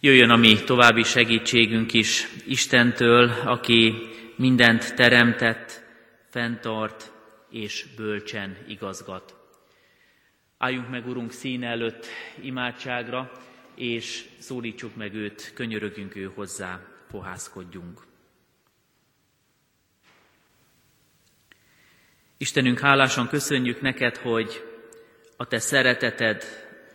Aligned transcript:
Jöjjön 0.00 0.30
a 0.30 0.36
mi 0.36 0.64
további 0.64 1.02
segítségünk 1.02 1.92
is 1.92 2.26
Istentől, 2.46 3.30
aki 3.44 3.94
mindent 4.36 4.94
teremtett, 4.94 5.82
fenntart 6.30 7.12
és 7.50 7.86
bölcsen 7.96 8.56
igazgat. 8.68 9.36
Álljunk 10.58 10.88
meg, 10.90 11.06
Urunk, 11.06 11.32
szín 11.32 11.64
előtt 11.64 12.06
imádságra, 12.40 13.32
és 13.74 14.24
szólítsuk 14.38 14.96
meg 14.96 15.14
őt, 15.14 15.52
könyörögünk 15.54 16.16
ő 16.16 16.30
hozzá, 16.34 16.80
fohászkodjunk. 17.10 18.00
Istenünk, 22.36 22.78
hálásan 22.78 23.28
köszönjük 23.28 23.80
neked, 23.80 24.16
hogy 24.16 24.64
a 25.36 25.46
te 25.46 25.58
szereteted 25.58 26.44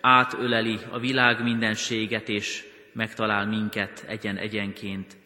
átöleli 0.01 0.79
a 0.89 0.99
világ 0.99 1.43
mindenséget, 1.43 2.29
és 2.29 2.71
megtalál 2.93 3.45
minket 3.47 4.05
egyen-egyenként. 4.07 5.17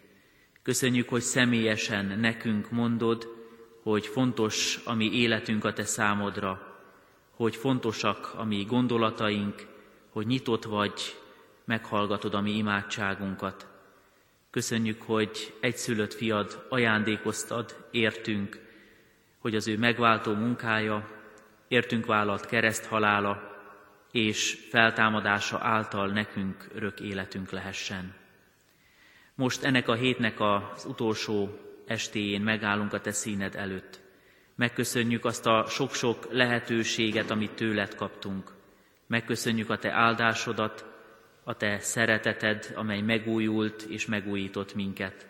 Köszönjük, 0.63 1.09
hogy 1.09 1.21
személyesen 1.21 2.19
nekünk 2.19 2.71
mondod, 2.71 3.27
hogy 3.83 4.07
fontos 4.07 4.81
a 4.85 4.93
mi 4.93 5.13
életünk 5.13 5.65
a 5.65 5.73
te 5.73 5.83
számodra, 5.83 6.77
hogy 7.35 7.55
fontosak 7.55 8.33
a 8.35 8.43
mi 8.43 8.63
gondolataink, 8.63 9.67
hogy 10.09 10.27
nyitott 10.27 10.63
vagy, 10.63 11.15
meghallgatod 11.65 12.33
a 12.33 12.41
mi 12.41 12.51
imádságunkat. 12.51 13.67
Köszönjük, 14.49 15.01
hogy 15.01 15.53
egyszülött 15.59 16.13
fiad 16.13 16.65
ajándékoztad, 16.69 17.87
értünk, 17.91 18.59
hogy 19.39 19.55
az 19.55 19.67
ő 19.67 19.77
megváltó 19.77 20.33
munkája, 20.33 21.09
értünk 21.67 22.05
vállalt 22.05 22.45
kereszt 22.45 22.85
halála 22.85 23.56
és 24.11 24.67
feltámadása 24.69 25.59
által 25.61 26.07
nekünk 26.07 26.67
örök 26.73 26.99
életünk 26.99 27.51
lehessen. 27.51 28.15
Most 29.35 29.63
ennek 29.63 29.87
a 29.87 29.93
hétnek 29.93 30.39
az 30.39 30.85
utolsó 30.85 31.59
estéjén 31.85 32.41
megállunk 32.41 32.93
a 32.93 33.01
Te 33.01 33.11
színed 33.11 33.55
előtt. 33.55 33.99
Megköszönjük 34.55 35.25
azt 35.25 35.45
a 35.45 35.65
sok-sok 35.69 36.27
lehetőséget, 36.31 37.29
amit 37.29 37.51
tőled 37.51 37.95
kaptunk. 37.95 38.51
Megköszönjük 39.07 39.69
a 39.69 39.77
Te 39.77 39.91
áldásodat, 39.91 40.85
a 41.43 41.53
Te 41.53 41.79
szereteted, 41.79 42.71
amely 42.75 43.01
megújult 43.01 43.81
és 43.81 44.05
megújított 44.05 44.75
minket. 44.75 45.27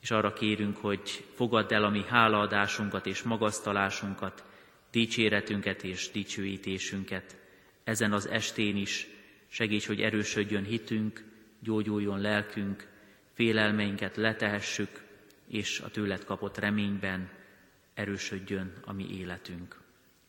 És 0.00 0.10
arra 0.10 0.32
kérünk, 0.32 0.76
hogy 0.76 1.24
fogadd 1.34 1.72
el 1.72 1.84
a 1.84 1.90
mi 1.90 2.04
hálaadásunkat 2.08 3.06
és 3.06 3.22
magasztalásunkat, 3.22 4.44
dicséretünket 4.90 5.82
és 5.84 6.10
dicsőítésünket. 6.10 7.39
Ezen 7.90 8.12
az 8.12 8.28
estén 8.28 8.76
is 8.76 9.06
segíts, 9.48 9.86
hogy 9.86 10.00
erősödjön 10.00 10.64
hitünk, 10.64 11.24
gyógyuljon 11.60 12.20
lelkünk, 12.20 12.88
félelmeinket 13.32 14.16
letehessük, 14.16 15.02
és 15.48 15.80
a 15.80 15.88
tőled 15.88 16.24
kapott 16.24 16.58
reményben 16.58 17.30
erősödjön 17.94 18.72
a 18.84 18.92
mi 18.92 19.18
életünk. 19.18 19.80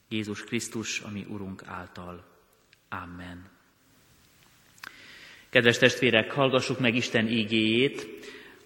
Jézus 0.09 0.43
Krisztus, 0.43 1.01
a 1.01 1.09
mi 1.09 1.25
Urunk 1.29 1.63
által. 1.65 2.25
Amen. 2.89 3.49
Kedves 5.49 5.77
testvérek, 5.77 6.31
hallgassuk 6.31 6.79
meg 6.79 6.95
Isten 6.95 7.27
ígéjét, 7.27 8.07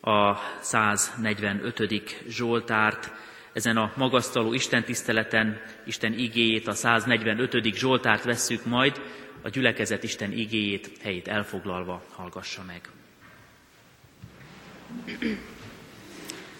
a 0.02 0.36
145. 0.62 2.24
Zsoltárt, 2.28 3.12
ezen 3.56 3.78
a 3.78 3.94
magasztaló 3.96 4.54
Isten 4.54 4.84
tiszteleten 4.84 5.62
Isten 5.84 6.14
igéjét, 6.14 6.68
a 6.68 6.74
145. 6.74 7.76
Zsoltárt 7.76 8.24
vesszük 8.24 8.66
majd, 8.66 9.02
a 9.42 9.50
gyülekezet 9.50 10.04
Isten 10.04 10.32
igéjét 10.32 10.92
helyét 11.02 11.28
elfoglalva 11.28 12.04
hallgassa 12.12 12.64
meg. 12.68 12.82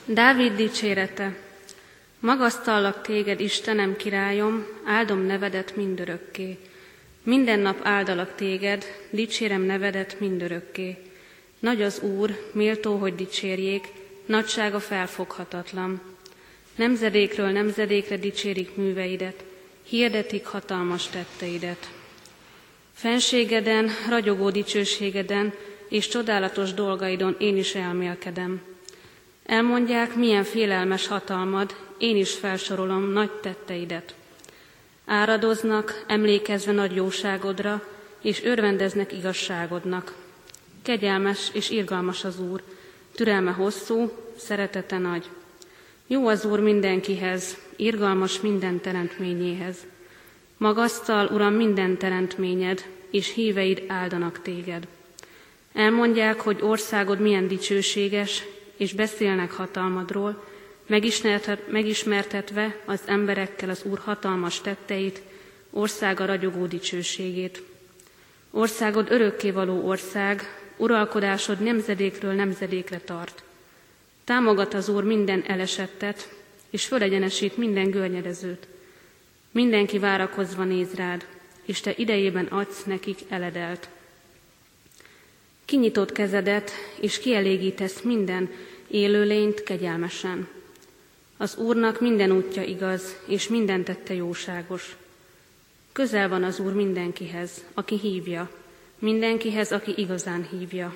Dávid 0.06 0.56
dicsérete. 0.56 1.38
Magasztallak 2.20 3.02
téged, 3.02 3.40
Istenem 3.40 3.96
királyom, 3.96 4.66
áldom 4.86 5.20
nevedet 5.20 5.76
mindörökké. 5.76 6.58
Minden 7.24 7.60
nap 7.60 7.80
áldalak 7.84 8.36
téged, 8.36 8.86
dicsérem 9.10 9.62
nevedet 9.62 10.20
mindörökké. 10.20 10.98
Nagy 11.60 11.82
az 11.82 12.00
Úr, 12.00 12.50
méltó, 12.54 12.98
hogy 12.98 13.16
dicsérjék, 13.16 13.88
nagysága 14.26 14.80
felfoghatatlan. 14.80 16.15
Nemzedékről 16.76 17.50
nemzedékre 17.50 18.18
dicsérik 18.18 18.76
műveidet, 18.76 19.44
hirdetik 19.84 20.46
hatalmas 20.46 21.08
tetteidet. 21.08 21.90
Fenségeden, 22.94 23.90
ragyogó 24.10 24.50
dicsőségeden 24.50 25.54
és 25.90 26.08
csodálatos 26.08 26.74
dolgaidon 26.74 27.36
én 27.40 27.58
is 27.58 27.76
elmélkedem. 27.76 28.62
Elmondják, 29.46 30.16
milyen 30.16 30.44
félelmes 30.44 31.08
hatalmad, 31.08 31.76
én 31.98 32.16
is 32.16 32.34
felsorolom 32.34 33.12
nagy 33.12 33.32
tetteidet. 33.32 34.16
Áradoznak, 35.06 36.04
emlékezve 36.08 36.72
nagy 36.72 36.96
jóságodra, 36.96 37.84
és 38.22 38.44
örvendeznek 38.44 39.12
igazságodnak. 39.14 40.14
Kegyelmes 40.82 41.50
és 41.54 41.70
irgalmas 41.70 42.24
az 42.24 42.40
Úr, 42.40 42.62
türelme 43.16 43.52
hosszú, 43.52 44.12
szeretete 44.38 44.98
nagy. 44.98 45.26
Jó 46.08 46.28
az 46.28 46.46
Úr 46.46 46.60
mindenkihez, 46.60 47.58
irgalmas 47.76 48.42
minden 48.42 48.80
teremtményéhez. 48.80 49.78
Magasztal, 50.58 51.28
Uram, 51.28 51.54
minden 51.54 51.98
teremtményed, 51.98 52.86
és 53.12 53.34
híveid 53.34 53.84
áldanak 53.88 54.42
téged. 54.42 54.88
Elmondják, 55.74 56.40
hogy 56.42 56.62
országod 56.62 57.20
milyen 57.20 57.48
dicsőséges, 57.48 58.44
és 58.78 58.94
beszélnek 58.94 59.52
hatalmadról, 59.52 60.44
megismertetve 61.68 62.76
az 62.86 63.00
emberekkel 63.06 63.70
az 63.70 63.84
Úr 63.84 63.98
hatalmas 63.98 64.62
tetteit, 64.62 65.22
országa 65.72 66.26
ragyogó 66.26 66.66
dicsőségét. 66.66 67.64
Országod 68.52 69.12
örökkévaló 69.12 69.88
ország, 69.88 70.42
uralkodásod 70.78 71.60
nemzedékről 71.60 72.34
nemzedékre 72.34 73.00
tart. 73.00 73.44
Támogat 74.26 74.74
az 74.74 74.90
Úr 74.90 75.04
minden 75.04 75.44
elesettet, 75.48 76.36
és 76.70 76.86
fölegyenesít 76.86 77.58
minden 77.58 77.90
görnyedezőt. 77.90 78.68
Mindenki 79.52 80.00
várakozva 80.00 80.64
néz 80.64 80.94
rád, 80.94 81.26
és 81.66 81.80
te 81.80 81.94
idejében 81.96 82.46
adsz 82.46 82.84
nekik 82.84 83.20
eledelt. 83.30 83.90
Kinyitott 85.66 86.12
kezedet, 86.12 86.72
és 87.00 87.20
kielégítesz 87.20 88.02
minden 88.02 88.50
élőlényt 88.88 89.64
kegyelmesen. 89.64 90.48
Az 91.38 91.58
Úrnak 91.58 92.02
minden 92.02 92.32
útja 92.32 92.64
igaz, 92.64 93.16
és 93.28 93.48
minden 93.48 93.84
tette 93.84 94.14
jóságos. 94.14 94.96
Közel 95.92 96.30
van 96.30 96.44
az 96.44 96.60
Úr 96.60 96.74
mindenkihez, 96.74 97.64
aki 97.74 98.00
hívja, 98.00 98.52
mindenkihez, 99.00 99.72
aki 99.72 99.94
igazán 99.96 100.48
hívja. 100.52 100.96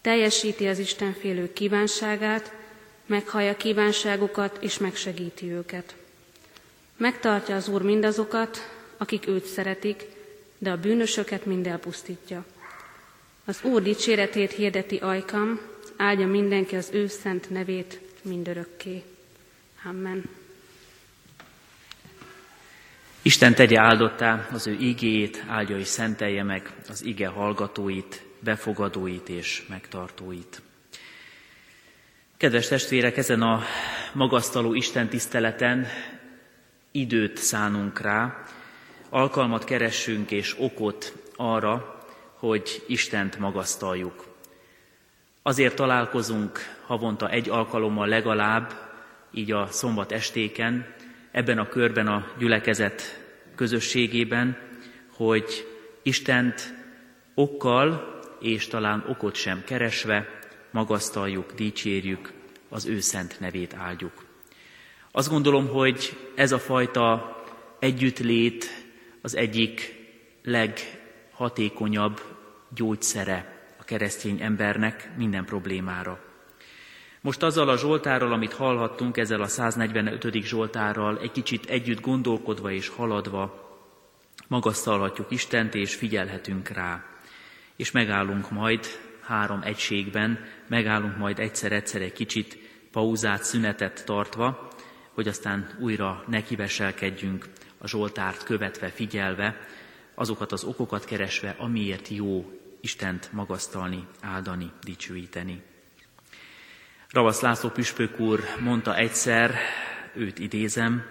Teljesíti 0.00 0.66
az 0.66 0.78
Isten 0.78 1.12
félők 1.12 1.52
kívánságát, 1.52 2.52
meghallja 3.06 3.56
kívánságukat 3.56 4.58
és 4.60 4.78
megsegíti 4.78 5.52
őket. 5.52 5.94
Megtartja 6.96 7.56
az 7.56 7.68
Úr 7.68 7.82
mindazokat, 7.82 8.70
akik 8.96 9.26
őt 9.26 9.44
szeretik, 9.44 10.04
de 10.58 10.70
a 10.70 10.76
bűnösöket 10.76 11.44
mind 11.44 11.66
elpusztítja. 11.66 12.44
Az 13.44 13.58
Úr 13.62 13.82
dicséretét 13.82 14.52
hirdeti 14.52 14.96
ajkam, 14.96 15.60
áldja 15.96 16.26
mindenki 16.26 16.76
az 16.76 16.88
ő 16.92 17.06
szent 17.06 17.50
nevét 17.50 18.00
mindörökké. 18.22 19.02
Amen. 19.84 20.28
Isten 23.22 23.54
tegye 23.54 23.80
áldottá 23.80 24.48
az 24.52 24.66
ő 24.66 24.72
igéjét, 24.72 25.42
áldja 25.46 25.78
és 25.78 25.86
szentelje 25.86 26.42
meg 26.42 26.72
az 26.88 27.04
ige 27.04 27.26
hallgatóit, 27.26 28.22
befogadóit 28.40 29.28
és 29.28 29.62
megtartóit. 29.68 30.62
Kedves 32.36 32.68
testvérek, 32.68 33.16
ezen 33.16 33.42
a 33.42 33.62
magasztaló 34.12 34.74
Isten 34.74 35.08
tiszteleten 35.08 35.86
időt 36.90 37.36
szánunk 37.36 38.00
rá, 38.00 38.44
alkalmat 39.08 39.64
keressünk 39.64 40.30
és 40.30 40.56
okot 40.58 41.12
arra, 41.36 42.04
hogy 42.34 42.84
Istent 42.86 43.38
magasztaljuk. 43.38 44.26
Azért 45.42 45.74
találkozunk 45.74 46.58
havonta 46.86 47.30
egy 47.30 47.48
alkalommal 47.48 48.06
legalább, 48.06 48.72
így 49.32 49.52
a 49.52 49.66
szombat 49.70 50.12
estéken, 50.12 50.94
ebben 51.30 51.58
a 51.58 51.68
körben 51.68 52.06
a 52.06 52.26
gyülekezet 52.38 53.24
közösségében, 53.54 54.58
hogy 55.16 55.66
Istent 56.02 56.74
okkal 57.34 58.19
és 58.40 58.66
talán 58.66 59.04
okot 59.08 59.34
sem 59.34 59.64
keresve 59.64 60.38
magasztaljuk, 60.70 61.52
dicsérjük, 61.52 62.32
az 62.68 62.86
ő 62.86 63.00
szent 63.00 63.40
nevét 63.40 63.74
áldjuk. 63.74 64.12
Azt 65.12 65.30
gondolom, 65.30 65.68
hogy 65.68 66.16
ez 66.34 66.52
a 66.52 66.58
fajta 66.58 67.36
együttlét 67.78 68.64
az 69.22 69.36
egyik 69.36 69.98
leghatékonyabb 70.42 72.20
gyógyszere 72.74 73.64
a 73.78 73.84
keresztény 73.84 74.40
embernek 74.40 75.10
minden 75.16 75.44
problémára. 75.44 76.20
Most 77.20 77.42
azzal 77.42 77.68
a 77.68 77.76
Zsoltárral, 77.76 78.32
amit 78.32 78.52
hallhattunk, 78.52 79.16
ezzel 79.16 79.40
a 79.40 79.46
145. 79.46 80.32
Zsoltárral 80.42 81.18
egy 81.18 81.32
kicsit 81.32 81.66
együtt 81.66 82.00
gondolkodva 82.00 82.70
és 82.70 82.88
haladva 82.88 83.68
magasztalhatjuk 84.48 85.30
Istent 85.30 85.74
és 85.74 85.94
figyelhetünk 85.94 86.68
rá. 86.68 87.04
És 87.80 87.90
megállunk 87.90 88.50
majd 88.50 88.86
három 89.20 89.60
egységben, 89.62 90.44
megállunk 90.66 91.16
majd 91.16 91.38
egyszer-egyszer 91.38 92.02
egy 92.02 92.12
kicsit 92.12 92.58
pauzát, 92.92 93.44
szünetet 93.44 94.04
tartva, 94.04 94.68
hogy 95.12 95.28
aztán 95.28 95.76
újra 95.78 96.24
nekiveselkedjünk 96.26 97.48
a 97.78 97.88
Zsoltárt 97.88 98.42
követve, 98.42 98.88
figyelve, 98.88 99.56
azokat 100.14 100.52
az 100.52 100.64
okokat 100.64 101.04
keresve, 101.04 101.54
amiért 101.58 102.08
jó 102.08 102.60
Istent 102.80 103.32
magasztalni, 103.32 104.06
áldani, 104.20 104.70
dicsőíteni. 104.82 105.62
Ravasz 107.08 107.40
László 107.40 107.68
Püspök 107.68 108.18
úr 108.18 108.40
mondta 108.58 108.96
egyszer, 108.96 109.54
őt 110.14 110.38
idézem, 110.38 111.08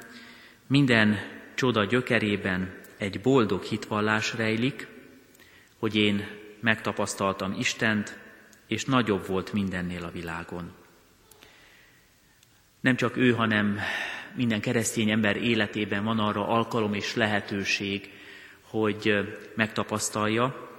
minden 0.67 1.17
csoda 1.55 1.85
gyökerében 1.85 2.79
egy 2.97 3.21
boldog 3.21 3.63
hitvallás 3.63 4.33
rejlik, 4.33 4.87
hogy 5.79 5.95
én 5.95 6.38
megtapasztaltam 6.61 7.55
Istent, 7.57 8.19
és 8.67 8.85
nagyobb 8.85 9.27
volt 9.27 9.53
mindennél 9.53 10.03
a 10.03 10.11
világon. 10.11 10.71
Nem 12.79 12.95
csak 12.95 13.17
ő, 13.17 13.31
hanem 13.31 13.79
minden 14.35 14.61
keresztény 14.61 15.09
ember 15.09 15.37
életében 15.37 16.03
van 16.03 16.19
arra 16.19 16.47
alkalom 16.47 16.93
és 16.93 17.15
lehetőség, 17.15 18.13
hogy 18.61 19.13
megtapasztalja 19.55 20.69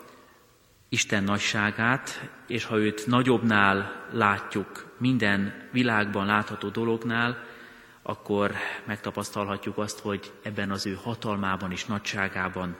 Isten 0.88 1.24
nagyságát, 1.24 2.30
és 2.46 2.64
ha 2.64 2.78
őt 2.78 3.06
nagyobbnál 3.06 4.06
látjuk 4.12 4.94
minden 4.98 5.68
világban 5.72 6.26
látható 6.26 6.68
dolognál, 6.68 7.44
akkor 8.02 8.52
megtapasztalhatjuk 8.84 9.78
azt, 9.78 9.98
hogy 9.98 10.32
ebben 10.42 10.70
az 10.70 10.86
ő 10.86 10.98
hatalmában 11.02 11.70
és 11.70 11.84
nagyságában 11.84 12.76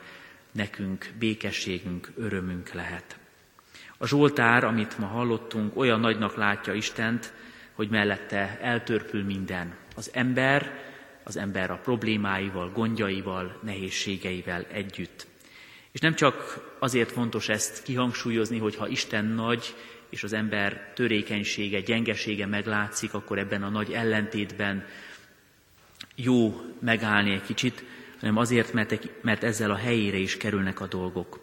nekünk 0.53 1.13
békességünk, 1.19 2.13
örömünk 2.17 2.73
lehet. 2.73 3.19
A 3.99 4.07
Zsoltár, 4.07 4.65
amit 4.65 4.99
ma 4.99 5.07
hallottunk, 5.07 5.77
olyan 5.77 6.01
nagynak 6.01 6.37
látja 6.37 6.73
Istent, 6.73 7.33
hogy 7.73 7.89
mellette 7.89 8.59
eltörpül 8.61 9.25
minden. 9.25 9.75
Az 9.97 10.11
ember, 10.13 10.83
az 11.25 11.37
ember 11.37 11.71
a 11.71 11.81
problémáival, 11.83 12.71
gondjaival, 12.71 13.59
nehézségeivel 13.63 14.67
együtt. 14.73 15.27
És 15.93 16.01
nem 16.01 16.15
csak 16.15 16.67
azért 16.79 17.11
fontos 17.11 17.49
ezt 17.49 17.83
kihangsúlyozni, 17.83 18.59
hogy 18.59 18.77
ha 18.77 18.89
Isten 18.89 19.25
nagy, 19.25 19.75
és 20.11 20.23
az 20.23 20.33
ember 20.33 20.93
törékenysége, 20.95 21.81
gyengesége 21.81 22.47
meglátszik, 22.47 23.15
akkor 23.15 23.39
ebben 23.39 23.63
a 23.63 23.69
nagy 23.69 23.93
ellentétben 23.93 24.87
jó 26.15 26.61
megállni 26.81 27.33
egy 27.33 27.43
kicsit, 27.43 27.85
hanem 28.21 28.37
azért, 28.37 28.73
mert, 28.73 29.23
mert 29.23 29.45
ezzel 29.45 29.71
a 29.71 29.77
helyére 29.77 30.17
is 30.17 30.37
kerülnek 30.37 30.81
a 30.81 30.87
dolgok. 30.87 31.41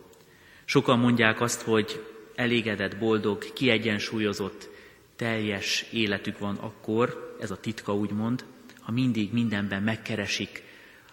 Sokan 0.65 0.99
mondják 0.99 1.41
azt, 1.41 1.61
hogy 1.61 2.05
elégedett, 2.35 2.97
boldog, 2.97 3.53
kiegyensúlyozott, 3.53 4.69
teljes 5.15 5.85
életük 5.91 6.39
van 6.39 6.55
akkor, 6.55 7.35
ez 7.39 7.51
a 7.51 7.59
titka 7.59 7.95
úgymond, 7.95 8.45
ha 8.79 8.91
mindig 8.91 9.33
mindenben 9.33 9.83
megkeresik 9.83 10.63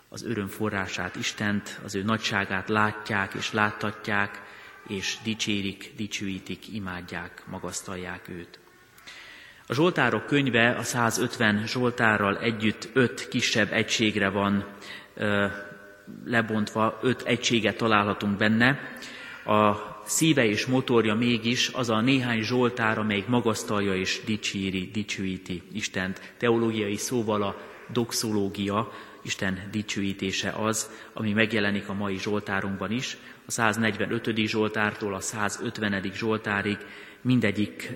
az 0.08 0.25
öröm 0.25 0.46
forrását, 0.46 1.16
Istent, 1.16 1.81
az 1.84 1.94
ő 1.94 2.02
nagyságát 2.02 2.69
látják 2.69 3.34
és 3.34 3.52
láttatják, 3.52 4.43
és 4.88 5.16
dicsérik, 5.22 5.93
dicsőítik, 5.96 6.72
imádják, 6.72 7.43
magasztalják 7.46 8.28
őt. 8.28 8.58
A 9.66 9.75
Zsoltárok 9.75 10.26
könyve 10.26 10.70
a 10.70 10.82
150 10.82 11.66
Zsoltárral 11.66 12.38
együtt 12.38 12.88
öt 12.93 13.28
kisebb 13.28 13.72
egységre 13.72 14.28
van 14.28 14.66
lebontva, 16.25 16.99
öt 17.02 17.22
egységet 17.22 17.76
találhatunk 17.76 18.37
benne. 18.37 18.78
A 19.44 19.75
szíve 20.05 20.44
és 20.44 20.66
motorja 20.66 21.14
mégis 21.14 21.70
az 21.72 21.90
a 21.90 22.00
néhány 22.00 22.43
Zsoltár, 22.43 22.99
amelyik 22.99 23.26
magasztalja 23.26 23.94
és 23.94 24.20
dicséri, 24.25 24.90
dicsőíti 24.93 25.62
Istent. 25.72 26.34
Teológiai 26.38 26.96
szóval 26.96 27.43
a 27.43 27.56
doxológia, 27.93 28.93
Isten 29.22 29.69
dicsőítése 29.70 30.50
az, 30.50 30.90
ami 31.12 31.32
megjelenik 31.32 31.88
a 31.88 31.94
mai 31.94 32.19
Zsoltárunkban 32.19 32.90
is. 32.90 33.16
A 33.46 33.50
145. 33.50 34.37
Zsoltártól 34.37 35.14
a 35.14 35.20
150. 35.20 36.02
Zsoltárig 36.14 36.78
mindegyik 37.20 37.93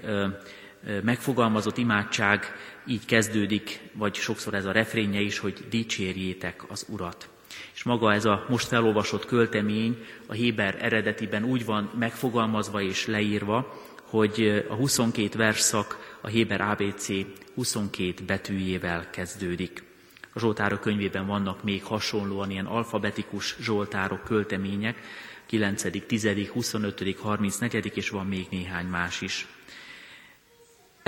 megfogalmazott 1.02 1.78
imádság 1.78 2.52
így 2.88 3.04
kezdődik, 3.04 3.80
vagy 3.92 4.14
sokszor 4.14 4.54
ez 4.54 4.64
a 4.64 4.72
refrénje 4.72 5.20
is, 5.20 5.38
hogy 5.38 5.64
dicsérjétek 5.70 6.62
az 6.68 6.86
Urat. 6.88 7.28
És 7.74 7.82
maga 7.82 8.12
ez 8.12 8.24
a 8.24 8.46
most 8.48 8.66
felolvasott 8.66 9.26
költemény 9.26 10.04
a 10.26 10.32
Héber 10.32 10.76
eredetiben 10.80 11.44
úgy 11.44 11.64
van 11.64 11.90
megfogalmazva 11.98 12.80
és 12.80 13.06
leírva, 13.06 13.82
hogy 14.02 14.64
a 14.68 14.74
22 14.74 15.38
versszak 15.38 16.16
a 16.20 16.26
Héber 16.26 16.60
ABC 16.60 17.08
22 17.54 18.24
betűjével 18.26 19.10
kezdődik. 19.10 19.82
A 20.32 20.38
Zsoltárok 20.38 20.80
könyvében 20.80 21.26
vannak 21.26 21.62
még 21.62 21.84
hasonlóan 21.84 22.50
ilyen 22.50 22.66
alfabetikus 22.66 23.56
Zsoltárok, 23.60 24.24
költemények, 24.24 24.96
9., 25.46 26.06
10., 26.06 26.28
25., 26.52 27.16
34. 27.18 27.92
és 27.94 28.08
van 28.08 28.26
még 28.26 28.46
néhány 28.50 28.86
más 28.86 29.20
is. 29.20 29.46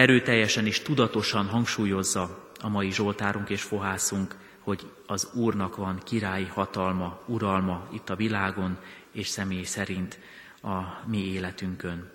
Erőteljesen 0.01 0.67
és 0.67 0.81
tudatosan 0.81 1.47
hangsúlyozza 1.47 2.53
a 2.61 2.69
mai 2.69 2.93
Zsoltárunk 2.93 3.51
és 3.51 3.63
fohászunk, 3.63 4.37
hogy 4.59 4.91
az 5.07 5.31
Úrnak 5.35 5.77
van 5.77 6.01
királyi 6.05 6.45
hatalma, 6.45 7.23
uralma 7.27 7.89
itt 7.93 8.11
a 8.11 8.17
világon, 8.17 8.79
és 9.13 9.29
személy 9.29 9.63
szerint 9.63 10.19
a 10.63 10.79
mi 11.07 11.19
életünkön. 11.19 12.11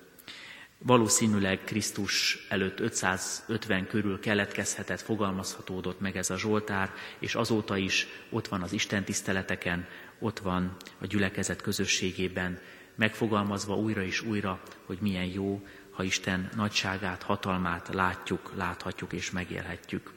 Valószínűleg 0.77 1.63
Krisztus 1.63 2.45
előtt 2.49 2.79
550 2.79 3.87
körül 3.87 4.19
keletkezhetett, 4.19 5.01
fogalmazhatódott 5.01 5.99
meg 5.99 6.17
ez 6.17 6.29
a 6.29 6.37
Zsoltár, 6.37 6.93
és 7.19 7.35
azóta 7.35 7.77
is 7.77 8.07
ott 8.29 8.47
van 8.47 8.61
az 8.61 8.73
Isten 8.73 9.03
tiszteleteken, 9.03 9.87
ott 10.19 10.39
van 10.39 10.75
a 10.99 11.05
gyülekezet 11.05 11.61
közösségében, 11.61 12.59
megfogalmazva 12.95 13.75
újra 13.75 14.03
és 14.03 14.21
újra, 14.21 14.61
hogy 14.85 14.97
milyen 15.01 15.25
jó, 15.25 15.61
ha 15.95 16.03
Isten 16.03 16.49
nagyságát, 16.55 17.23
hatalmát 17.23 17.89
látjuk, 17.93 18.51
láthatjuk 18.55 19.13
és 19.13 19.31
megélhetjük. 19.31 20.13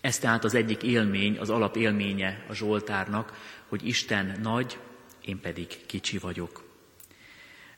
Ez 0.00 0.18
tehát 0.18 0.44
az 0.44 0.54
egyik 0.54 0.82
élmény, 0.82 1.38
az 1.38 1.50
alapélménye 1.50 2.44
a 2.48 2.54
Zsoltárnak, 2.54 3.32
hogy 3.68 3.86
Isten 3.86 4.38
nagy, 4.42 4.78
én 5.24 5.40
pedig 5.40 5.86
kicsi 5.86 6.18
vagyok. 6.18 6.62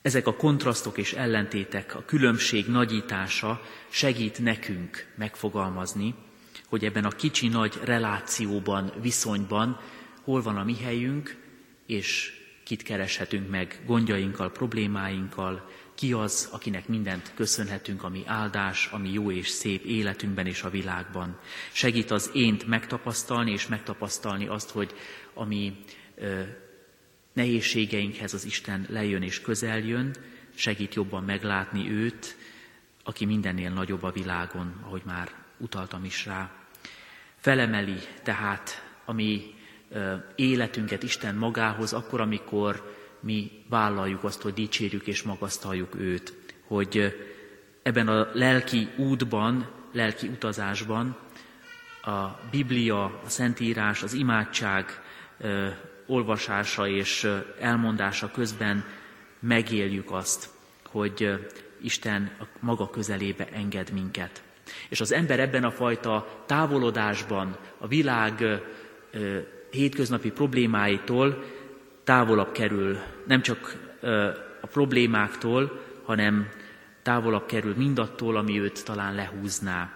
Ezek 0.03 0.27
a 0.27 0.37
kontrasztok 0.37 0.99
és 0.99 1.13
ellentétek, 1.13 1.95
a 1.95 2.05
különbség 2.05 2.67
nagyítása 2.67 3.63
segít 3.89 4.39
nekünk 4.39 5.07
megfogalmazni, 5.15 6.15
hogy 6.69 6.85
ebben 6.85 7.05
a 7.05 7.09
kicsi-nagy 7.09 7.79
relációban, 7.83 8.93
viszonyban 9.01 9.81
hol 10.23 10.43
van 10.43 10.57
a 10.57 10.65
mi 10.65 10.77
helyünk, 10.77 11.37
és 11.87 12.33
kit 12.65 12.83
kereshetünk 12.83 13.51
meg 13.51 13.83
gondjainkkal, 13.87 14.53
problémáinkkal, 14.53 15.71
ki 15.95 16.13
az, 16.13 16.49
akinek 16.53 16.89
mindent 16.89 17.33
köszönhetünk, 17.35 18.03
ami 18.03 18.23
áldás, 18.27 18.89
ami 18.93 19.13
jó 19.13 19.31
és 19.31 19.49
szép 19.49 19.85
életünkben 19.85 20.47
és 20.47 20.63
a 20.63 20.71
világban. 20.71 21.39
Segít 21.73 22.11
az 22.11 22.31
ént 22.35 22.67
megtapasztalni, 22.67 23.53
és 23.53 23.67
megtapasztalni 23.67 24.47
azt, 24.47 24.71
hogy 24.71 24.95
ami 25.35 25.85
nehézségeinkhez 27.33 28.35
az 28.35 28.45
Isten 28.45 28.87
lejön 28.89 29.23
és 29.23 29.41
közel 29.41 29.79
jön, 29.79 30.15
segít 30.55 30.95
jobban 30.95 31.25
meglátni 31.25 31.91
őt, 31.91 32.37
aki 33.05 33.25
mindennél 33.25 33.71
nagyobb 33.71 34.03
a 34.03 34.11
világon, 34.11 34.81
ahogy 34.83 35.03
már 35.05 35.31
utaltam 35.59 36.05
is 36.05 36.27
rá. 36.27 36.51
Felemeli 37.37 37.99
tehát 38.23 38.83
a 39.05 39.13
mi 39.13 39.55
életünket 40.35 41.03
Isten 41.03 41.35
magához, 41.35 41.93
akkor, 41.93 42.21
amikor 42.21 42.95
mi 43.25 43.51
vállaljuk 43.69 44.25
azt, 44.25 44.43
hogy 44.43 44.55
dicsérjük 44.55 45.07
és 45.07 45.23
magasztaljuk 45.23 45.95
őt, 45.95 46.35
hogy 46.67 47.15
ebben 47.83 48.09
a 48.09 48.29
lelki 48.33 48.89
útban, 48.97 49.69
lelki 49.93 50.29
utazásban 50.29 51.17
a 52.03 52.41
Biblia, 52.51 53.05
a 53.05 53.29
Szentírás, 53.29 54.03
az 54.03 54.13
imádság 54.13 55.03
olvasása 56.07 56.89
és 56.89 57.29
elmondása 57.61 58.31
közben 58.31 58.85
megéljük 59.41 60.11
azt, 60.11 60.49
hogy 60.87 61.31
Isten 61.81 62.31
a 62.41 62.45
maga 62.61 62.91
közelébe 62.91 63.49
enged 63.53 63.91
minket. 63.93 64.43
És 64.89 65.01
az 65.01 65.13
ember 65.13 65.41
ebben 65.41 65.65
a 65.65 65.71
fajta 65.71 66.43
távolodásban, 66.47 67.57
a 67.79 67.87
világ 67.87 68.45
hétköznapi 69.71 70.31
problémáitól 70.31 71.45
távolabb 72.05 72.53
kerül, 72.53 72.99
nem 73.27 73.43
csak 73.43 73.77
a 74.61 74.67
problémáktól, 74.67 75.81
hanem 76.05 76.49
távolabb 77.03 77.47
kerül 77.47 77.75
mindattól, 77.77 78.37
ami 78.37 78.61
őt 78.61 78.85
talán 78.85 79.15
lehúzná. 79.15 79.93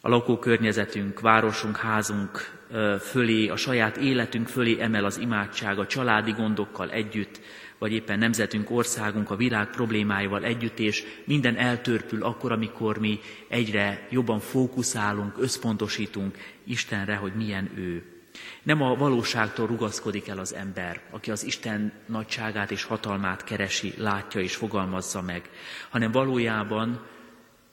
A 0.00 0.08
lakókörnyezetünk, 0.08 1.20
városunk, 1.20 1.76
házunk 1.76 2.54
fölé, 3.00 3.48
a 3.48 3.56
saját 3.56 3.96
életünk 3.96 4.48
fölé 4.48 4.80
emel 4.80 5.04
az 5.04 5.18
imádság 5.18 5.78
a 5.78 5.86
családi 5.86 6.32
gondokkal 6.32 6.90
együtt, 6.90 7.40
vagy 7.78 7.92
éppen 7.92 8.18
nemzetünk, 8.18 8.70
országunk 8.70 9.30
a 9.30 9.36
világ 9.36 9.70
problémáival 9.70 10.44
együtt, 10.44 10.78
és 10.78 11.04
minden 11.24 11.56
eltörpül 11.56 12.22
akkor, 12.22 12.52
amikor 12.52 12.98
mi 12.98 13.20
egyre 13.48 14.06
jobban 14.10 14.40
fókuszálunk, 14.40 15.38
összpontosítunk 15.38 16.36
Istenre, 16.64 17.16
hogy 17.16 17.32
milyen 17.34 17.70
ő. 17.76 18.15
Nem 18.62 18.82
a 18.82 18.94
valóságtól 18.94 19.66
rugaszkodik 19.66 20.28
el 20.28 20.38
az 20.38 20.54
ember, 20.54 21.00
aki 21.10 21.30
az 21.30 21.44
Isten 21.44 21.92
nagyságát 22.06 22.70
és 22.70 22.84
hatalmát 22.84 23.44
keresi, 23.44 23.94
látja 23.96 24.40
és 24.40 24.56
fogalmazza 24.56 25.22
meg, 25.22 25.50
hanem 25.88 26.12
valójában 26.12 27.06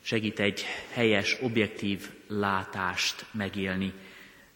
segít 0.02 0.40
egy 0.40 0.66
helyes, 0.92 1.38
objektív 1.42 2.10
látást 2.28 3.26
megélni, 3.32 3.94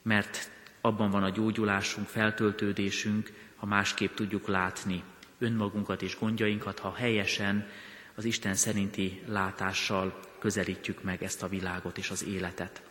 mert 0.01 0.49
abban 0.81 1.09
van 1.09 1.23
a 1.23 1.29
gyógyulásunk, 1.29 2.07
feltöltődésünk, 2.07 3.31
ha 3.55 3.65
másképp 3.65 4.15
tudjuk 4.15 4.47
látni 4.47 5.03
önmagunkat 5.39 6.01
és 6.01 6.17
gondjainkat, 6.19 6.79
ha 6.79 6.93
helyesen 6.95 7.69
az 8.15 8.25
Isten 8.25 8.55
szerinti 8.55 9.21
látással 9.27 10.19
közelítjük 10.39 11.03
meg 11.03 11.23
ezt 11.23 11.43
a 11.43 11.47
világot 11.47 11.97
és 11.97 12.09
az 12.09 12.25
életet. 12.25 12.86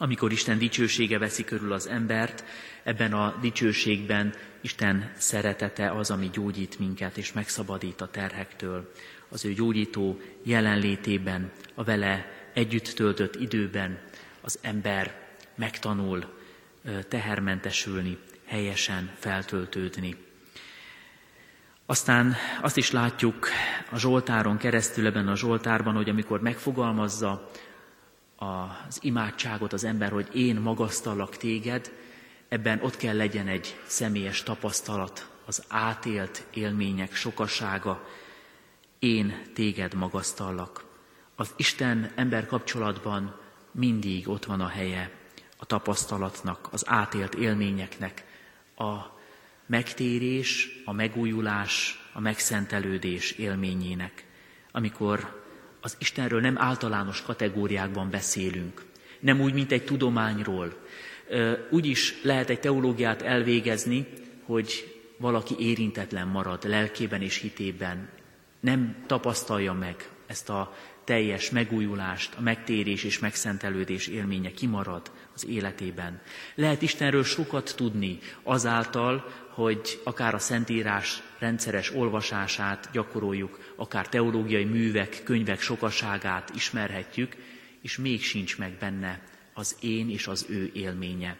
Amikor 0.00 0.32
Isten 0.32 0.58
dicsősége 0.58 1.18
veszi 1.18 1.44
körül 1.44 1.72
az 1.72 1.86
embert, 1.86 2.44
ebben 2.82 3.12
a 3.12 3.36
dicsőségben 3.40 4.34
Isten 4.60 5.12
szeretete 5.16 5.90
az, 5.90 6.10
ami 6.10 6.30
gyógyít 6.32 6.78
minket 6.78 7.16
és 7.16 7.32
megszabadít 7.32 8.00
a 8.00 8.08
terhektől. 8.08 8.92
Az 9.28 9.44
ő 9.44 9.52
gyógyító 9.52 10.20
jelenlétében, 10.42 11.50
a 11.74 11.84
vele 11.84 12.26
együtt 12.54 12.86
töltött 12.86 13.34
időben 13.34 13.98
az 14.40 14.58
ember 14.62 15.26
megtanul 15.54 16.24
tehermentesülni, 17.08 18.18
helyesen 18.44 19.10
feltöltődni. 19.18 20.16
Aztán 21.86 22.34
azt 22.62 22.76
is 22.76 22.90
látjuk 22.90 23.48
a 23.90 23.98
Zsoltáron 23.98 24.56
keresztül 24.56 25.06
ebben 25.06 25.28
a 25.28 25.36
Zsoltárban, 25.36 25.94
hogy 25.94 26.08
amikor 26.08 26.40
megfogalmazza 26.40 27.50
az 28.38 28.98
imádságot 29.00 29.72
az 29.72 29.84
ember, 29.84 30.10
hogy 30.10 30.36
én 30.36 30.56
magasztallak 30.56 31.36
téged, 31.36 31.92
ebben 32.48 32.80
ott 32.82 32.96
kell 32.96 33.16
legyen 33.16 33.48
egy 33.48 33.80
személyes 33.86 34.42
tapasztalat, 34.42 35.30
az 35.44 35.64
átélt 35.68 36.46
élmények 36.54 37.14
sokasága, 37.14 38.08
én 38.98 39.42
téged 39.54 39.94
magasztallak. 39.94 40.84
Az 41.36 41.52
Isten-ember 41.56 42.46
kapcsolatban 42.46 43.40
mindig 43.70 44.28
ott 44.28 44.44
van 44.44 44.60
a 44.60 44.68
helye 44.68 45.10
a 45.56 45.64
tapasztalatnak, 45.64 46.68
az 46.70 46.82
átélt 46.86 47.34
élményeknek, 47.34 48.24
a 48.76 48.96
megtérés, 49.66 50.68
a 50.84 50.92
megújulás, 50.92 52.02
a 52.12 52.20
megszentelődés 52.20 53.30
élményének, 53.30 54.26
amikor 54.72 55.46
az 55.80 55.96
Istenről 55.98 56.40
nem 56.40 56.58
általános 56.58 57.22
kategóriákban 57.22 58.10
beszélünk, 58.10 58.84
nem 59.20 59.40
úgy, 59.40 59.54
mint 59.54 59.72
egy 59.72 59.84
tudományról. 59.84 60.76
Úgy 61.70 61.86
is 61.86 62.14
lehet 62.22 62.50
egy 62.50 62.60
teológiát 62.60 63.22
elvégezni, 63.22 64.06
hogy 64.44 64.98
valaki 65.16 65.54
érintetlen 65.58 66.28
marad 66.28 66.64
lelkében 66.64 67.22
és 67.22 67.36
hitében, 67.36 68.08
nem 68.60 69.04
tapasztalja 69.06 69.72
meg 69.72 70.08
ezt 70.26 70.48
a 70.48 70.76
teljes 71.04 71.50
megújulást, 71.50 72.34
a 72.34 72.40
megtérés 72.40 73.04
és 73.04 73.18
megszentelődés 73.18 74.06
élménye 74.06 74.50
kimarad 74.50 75.10
az 75.34 75.46
életében. 75.46 76.20
Lehet 76.54 76.82
Istenről 76.82 77.24
sokat 77.24 77.74
tudni 77.76 78.18
azáltal, 78.42 79.32
hogy 79.48 80.00
akár 80.04 80.34
a 80.34 80.38
Szentírás 80.38 81.22
rendszeres 81.38 81.94
olvasását 81.94 82.88
gyakoroljuk, 82.92 83.72
akár 83.76 84.08
teológiai 84.08 84.64
művek, 84.64 85.20
könyvek 85.24 85.60
sokaságát 85.60 86.50
ismerhetjük, 86.54 87.36
és 87.82 87.96
még 87.96 88.22
sincs 88.22 88.58
meg 88.58 88.72
benne 88.72 89.22
az 89.54 89.76
én 89.80 90.10
és 90.10 90.26
az 90.26 90.46
ő 90.48 90.70
élménye. 90.74 91.36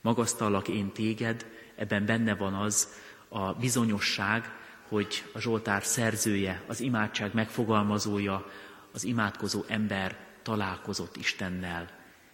Magasztallak 0.00 0.68
én 0.68 0.92
téged, 0.92 1.46
ebben 1.76 2.06
benne 2.06 2.34
van 2.34 2.54
az 2.54 2.88
a 3.28 3.52
bizonyosság, 3.52 4.58
hogy 4.88 5.24
a 5.32 5.40
Zsoltár 5.40 5.84
szerzője, 5.84 6.62
az 6.66 6.80
imádság 6.80 7.34
megfogalmazója, 7.34 8.50
az 8.92 9.04
imádkozó 9.04 9.64
ember 9.66 10.16
találkozott 10.42 11.16
Istennel, 11.16 11.88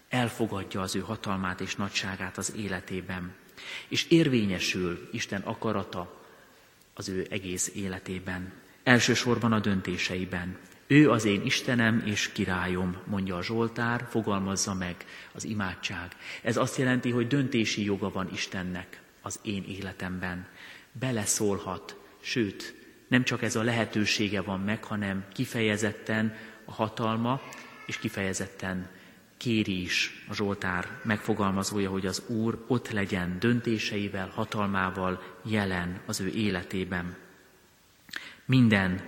elfogadja 0.09 0.81
az 0.81 0.97
ő 0.97 1.01
hatalmát 1.01 1.61
és 1.61 1.77
nagyságát 1.77 2.37
az 2.37 2.53
életében, 2.57 3.35
és 3.89 4.09
érvényesül 4.09 5.09
Isten 5.13 5.41
akarata 5.41 6.26
az 6.99 7.09
ő 7.09 7.27
egész 7.31 7.73
életében, 7.75 8.53
elsősorban 8.83 9.53
a 9.53 9.61
döntéseiben. 9.61 10.59
Ő 10.87 11.11
az 11.11 11.25
én 11.25 11.45
Istenem 11.45 12.03
és 12.07 12.33
királyom, 12.33 12.97
mondja 13.05 13.37
a 13.37 13.43
Zsoltár, 13.43 14.07
fogalmazza 14.11 14.75
meg 14.75 14.97
az 15.33 15.45
imádság. 15.45 16.17
Ez 16.43 16.57
azt 16.57 16.77
jelenti, 16.77 17.11
hogy 17.11 17.27
döntési 17.27 17.85
joga 17.85 18.11
van 18.11 18.29
Istennek 18.33 19.01
az 19.23 19.39
én 19.43 19.65
életemben. 19.69 20.47
Beleszólhat, 20.93 21.97
sőt, 22.21 22.75
nem 23.09 23.25
csak 23.25 23.43
ez 23.43 23.57
a 23.57 23.63
lehetősége 23.63 24.41
van 24.41 24.61
meg, 24.61 24.85
hanem 24.85 25.25
kifejezetten 25.33 26.37
a 26.65 26.73
hatalma, 26.73 27.41
és 27.87 27.99
kifejezetten 27.99 28.89
kéri 29.37 29.83
is 29.83 30.25
a 30.29 30.35
Zsoltár 30.35 31.01
megfogalmazója, 31.03 31.91
hogy 31.91 32.07
az 32.07 32.23
Úr 32.27 32.65
ott 32.67 32.91
legyen 32.91 33.37
döntéseivel, 33.39 34.29
hatalmával 34.35 35.23
jelen 35.45 36.01
az 36.07 36.21
ő 36.21 36.29
életében. 36.29 37.17
Minden 38.45 39.01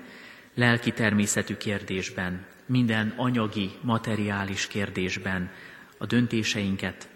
lelki 0.54 0.92
természetű 0.92 1.56
kérdésben, 1.56 2.46
minden 2.66 3.14
anyagi, 3.16 3.70
materiális 3.80 4.66
kérdésben 4.66 5.50
a 5.98 6.06
döntéseinket 6.06 7.08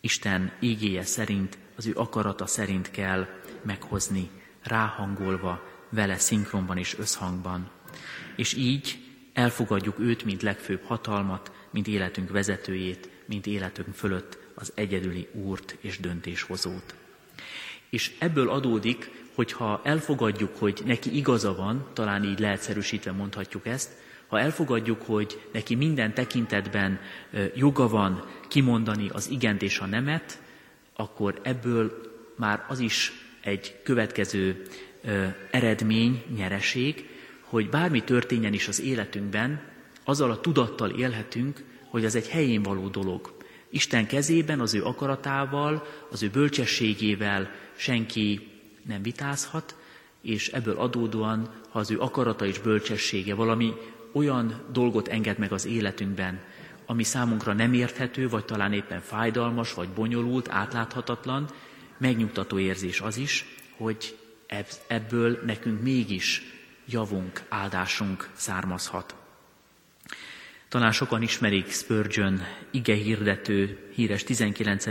Isten 0.00 0.52
ígéje 0.60 1.02
szerint, 1.02 1.58
az 1.76 1.86
ő 1.86 1.92
akarata 1.94 2.46
szerint 2.46 2.90
kell 2.90 3.26
meghozni, 3.62 4.30
ráhangolva, 4.62 5.62
vele 5.88 6.18
szinkronban 6.18 6.78
és 6.78 6.98
összhangban. 6.98 7.70
És 8.36 8.54
így 8.54 8.98
elfogadjuk 9.32 9.98
őt, 9.98 10.24
mint 10.24 10.42
legfőbb 10.42 10.82
hatalmat, 10.84 11.52
mint 11.76 11.88
életünk 11.88 12.30
vezetőjét, 12.30 13.08
mint 13.24 13.46
életünk 13.46 13.94
fölött 13.94 14.38
az 14.54 14.72
egyedüli 14.74 15.28
úrt 15.32 15.76
és 15.80 15.98
döntéshozót. 15.98 16.94
És 17.90 18.12
ebből 18.18 18.50
adódik, 18.50 19.10
hogyha 19.34 19.80
elfogadjuk, 19.84 20.56
hogy 20.56 20.82
neki 20.84 21.16
igaza 21.16 21.54
van, 21.54 21.86
talán 21.92 22.24
így 22.24 22.38
leegyszerűsítve 22.38 23.12
mondhatjuk 23.12 23.66
ezt, 23.66 23.90
ha 24.26 24.38
elfogadjuk, 24.38 25.02
hogy 25.02 25.40
neki 25.52 25.74
minden 25.74 26.14
tekintetben 26.14 27.00
joga 27.54 27.88
van 27.88 28.24
kimondani 28.48 29.08
az 29.08 29.30
igent 29.30 29.62
és 29.62 29.78
a 29.78 29.86
nemet, 29.86 30.40
akkor 30.94 31.40
ebből 31.42 32.00
már 32.36 32.64
az 32.68 32.78
is 32.78 33.12
egy 33.40 33.80
következő 33.82 34.62
eredmény, 35.50 36.24
nyereség, 36.36 37.08
hogy 37.40 37.68
bármi 37.68 38.04
történjen 38.04 38.52
is 38.52 38.68
az 38.68 38.80
életünkben, 38.80 39.74
azzal 40.06 40.30
a 40.30 40.40
tudattal 40.40 40.90
élhetünk, 40.90 41.64
hogy 41.90 42.04
az 42.04 42.14
egy 42.14 42.28
helyén 42.28 42.62
való 42.62 42.88
dolog. 42.88 43.34
Isten 43.70 44.06
kezében, 44.06 44.60
az 44.60 44.74
ő 44.74 44.84
akaratával, 44.84 45.86
az 46.10 46.22
ő 46.22 46.28
bölcsességével 46.28 47.50
senki 47.76 48.48
nem 48.82 49.02
vitázhat, 49.02 49.76
és 50.22 50.48
ebből 50.48 50.76
adódóan, 50.76 51.50
ha 51.70 51.78
az 51.78 51.90
ő 51.90 51.98
akarata 51.98 52.46
és 52.46 52.58
bölcsessége 52.58 53.34
valami 53.34 53.72
olyan 54.12 54.62
dolgot 54.72 55.08
enged 55.08 55.38
meg 55.38 55.52
az 55.52 55.66
életünkben, 55.66 56.40
ami 56.86 57.02
számunkra 57.02 57.52
nem 57.52 57.72
érthető, 57.72 58.28
vagy 58.28 58.44
talán 58.44 58.72
éppen 58.72 59.00
fájdalmas, 59.00 59.74
vagy 59.74 59.88
bonyolult, 59.88 60.48
átláthatatlan, 60.48 61.48
megnyugtató 61.98 62.58
érzés 62.58 63.00
az 63.00 63.16
is, 63.16 63.44
hogy 63.76 64.18
ebből 64.86 65.38
nekünk 65.46 65.82
mégis 65.82 66.42
javunk, 66.86 67.42
áldásunk 67.48 68.30
származhat. 68.32 69.25
Talán 70.68 70.92
sokan 70.92 71.22
ismerik 71.22 71.70
Spurgeon 71.70 72.40
ige 72.70 72.94
hirdető, 72.94 73.90
híres 73.94 74.24
19. 74.24 74.86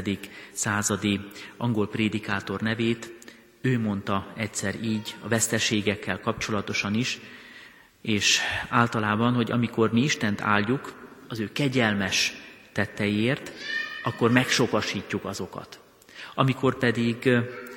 századi 0.51 1.19
angol 1.57 1.87
prédikátor 1.87 2.61
nevét. 2.61 3.13
Ő 3.61 3.79
mondta 3.79 4.33
egyszer 4.35 4.83
így 4.83 5.15
a 5.21 5.27
veszteségekkel 5.27 6.19
kapcsolatosan 6.19 6.93
is, 6.93 7.19
és 8.01 8.39
általában, 8.69 9.33
hogy 9.33 9.51
amikor 9.51 9.91
mi 9.91 10.01
Istent 10.01 10.41
áldjuk 10.41 10.93
az 11.27 11.39
ő 11.39 11.49
kegyelmes 11.51 12.33
tetteiért, 12.71 13.51
akkor 14.03 14.31
megsokasítjuk 14.31 15.25
azokat. 15.25 15.79
Amikor 16.35 16.77
pedig 16.77 17.29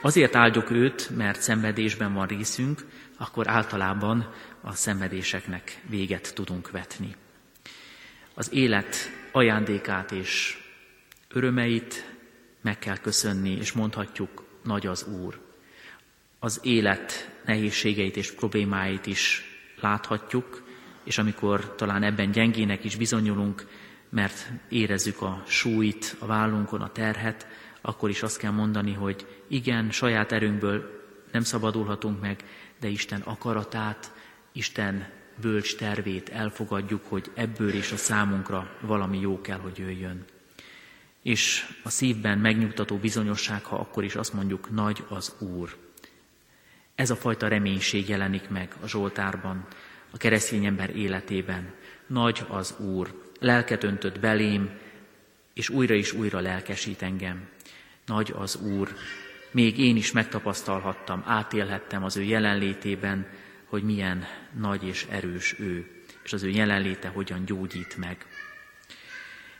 azért 0.02 0.34
áldjuk 0.34 0.70
őt, 0.70 1.10
mert 1.16 1.40
szenvedésben 1.40 2.14
van 2.14 2.26
részünk, 2.26 2.84
akkor 3.16 3.48
általában 3.48 4.32
a 4.60 4.72
szenvedéseknek 4.72 5.80
véget 5.88 6.34
tudunk 6.34 6.70
vetni. 6.70 7.14
Az 8.38 8.52
élet 8.52 8.96
ajándékát 9.32 10.12
és 10.12 10.58
örömeit 11.28 12.16
meg 12.60 12.78
kell 12.78 12.96
köszönni, 12.96 13.50
és 13.50 13.72
mondhatjuk, 13.72 14.44
nagy 14.62 14.86
az 14.86 15.06
Úr. 15.06 15.40
Az 16.38 16.60
élet 16.62 17.36
nehézségeit 17.44 18.16
és 18.16 18.32
problémáit 18.32 19.06
is 19.06 19.42
láthatjuk, 19.80 20.62
és 21.04 21.18
amikor 21.18 21.74
talán 21.74 22.02
ebben 22.02 22.30
gyengének 22.30 22.84
is 22.84 22.96
bizonyulunk, 22.96 23.66
mert 24.08 24.50
érezzük 24.68 25.22
a 25.22 25.42
súlyt 25.46 26.16
a 26.18 26.26
vállunkon, 26.26 26.80
a 26.80 26.92
terhet, 26.92 27.46
akkor 27.80 28.10
is 28.10 28.22
azt 28.22 28.38
kell 28.38 28.52
mondani, 28.52 28.92
hogy 28.92 29.26
igen, 29.48 29.90
saját 29.90 30.32
erőnkből 30.32 31.04
nem 31.32 31.42
szabadulhatunk 31.42 32.20
meg, 32.20 32.44
de 32.80 32.88
Isten 32.88 33.20
akaratát, 33.20 34.12
Isten 34.52 35.17
bölcs 35.40 35.76
tervét 35.76 36.28
elfogadjuk, 36.28 37.04
hogy 37.06 37.30
ebből 37.34 37.74
is 37.74 37.92
a 37.92 37.96
számunkra 37.96 38.76
valami 38.80 39.20
jó 39.20 39.40
kell, 39.40 39.58
hogy 39.58 39.78
jöjjön. 39.78 40.24
És 41.22 41.66
a 41.82 41.90
szívben 41.90 42.38
megnyugtató 42.38 42.96
bizonyosság, 42.96 43.64
ha 43.64 43.76
akkor 43.76 44.04
is 44.04 44.14
azt 44.14 44.32
mondjuk, 44.32 44.70
nagy 44.70 45.04
az 45.08 45.34
Úr. 45.38 45.76
Ez 46.94 47.10
a 47.10 47.16
fajta 47.16 47.48
reménység 47.48 48.08
jelenik 48.08 48.48
meg 48.48 48.74
a 48.80 48.88
Zsoltárban, 48.88 49.66
a 50.10 50.16
keresztény 50.16 50.64
ember 50.64 50.96
életében. 50.96 51.72
Nagy 52.06 52.44
az 52.48 52.74
Úr, 52.78 53.30
lelket 53.40 53.84
öntött 53.84 54.20
belém, 54.20 54.70
és 55.54 55.68
újra 55.68 55.94
és 55.94 56.12
újra 56.12 56.40
lelkesít 56.40 57.02
engem. 57.02 57.48
Nagy 58.06 58.34
az 58.36 58.56
Úr, 58.56 58.94
még 59.50 59.78
én 59.78 59.96
is 59.96 60.12
megtapasztalhattam, 60.12 61.22
átélhettem 61.26 62.04
az 62.04 62.16
ő 62.16 62.22
jelenlétében, 62.22 63.26
hogy 63.68 63.82
milyen 63.82 64.24
nagy 64.58 64.84
és 64.84 65.06
erős 65.10 65.58
ő, 65.58 65.86
és 66.24 66.32
az 66.32 66.42
ő 66.42 66.48
jelenléte 66.48 67.08
hogyan 67.08 67.44
gyógyít 67.44 67.96
meg. 67.96 68.26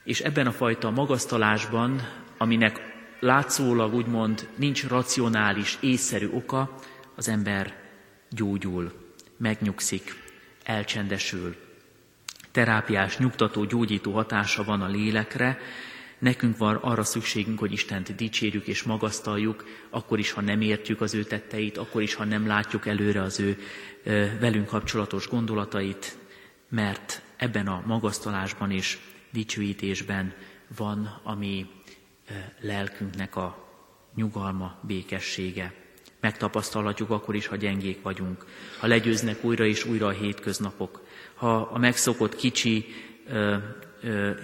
És 0.04 0.20
ebben 0.20 0.46
a 0.46 0.52
fajta 0.52 0.90
magasztalásban, 0.90 2.08
aminek 2.38 2.80
látszólag 3.20 3.94
úgymond 3.94 4.48
nincs 4.56 4.86
racionális, 4.86 5.78
észszerű 5.80 6.28
oka, 6.28 6.74
az 7.14 7.28
ember 7.28 7.76
gyógyul, 8.30 8.92
megnyugszik, 9.36 10.14
elcsendesül. 10.64 11.56
Terápiás, 12.50 13.18
nyugtató, 13.18 13.64
gyógyító 13.64 14.12
hatása 14.12 14.64
van 14.64 14.82
a 14.82 14.88
lélekre, 14.88 15.58
Nekünk 16.18 16.56
van 16.56 16.76
arra 16.76 17.04
szükségünk, 17.04 17.58
hogy 17.58 17.72
Istent 17.72 18.14
dicsérjük 18.14 18.66
és 18.66 18.82
magasztaljuk, 18.82 19.64
akkor 19.90 20.18
is, 20.18 20.30
ha 20.30 20.40
nem 20.40 20.60
értjük 20.60 21.00
az 21.00 21.14
ő 21.14 21.25
tetteit, 21.25 21.76
akkor 21.76 22.02
is, 22.02 22.14
ha 22.14 22.25
nem 22.25 22.46
látjuk 22.46 22.87
előre 22.87 23.22
az 23.22 23.40
ő 23.40 23.58
velünk 24.40 24.66
kapcsolatos 24.66 25.28
gondolatait, 25.28 26.18
mert 26.68 27.22
ebben 27.37 27.66
a 27.66 27.82
magasztalásban 27.87 28.70
és 28.70 28.98
dicsőítésben 29.32 30.34
van 30.76 31.20
a 31.22 31.34
mi 31.34 31.66
lelkünknek 32.60 33.37
a 33.37 33.68
nyugalma, 34.14 34.78
békessége. 34.82 35.72
Megtapasztalhatjuk 36.20 37.10
akkor 37.10 37.34
is, 37.34 37.46
ha 37.46 37.56
gyengék 37.56 38.02
vagyunk, 38.02 38.44
ha 38.78 38.87
legyőznek 38.87 39.44
újra 39.44 39.66
és 39.66 39.84
újra 39.84 40.06
a 40.06 40.10
hétköznapok, 40.10 41.06
ha 41.34 41.56
a 41.56 41.78
megszokott 41.78 42.37
kicsi 42.37 42.87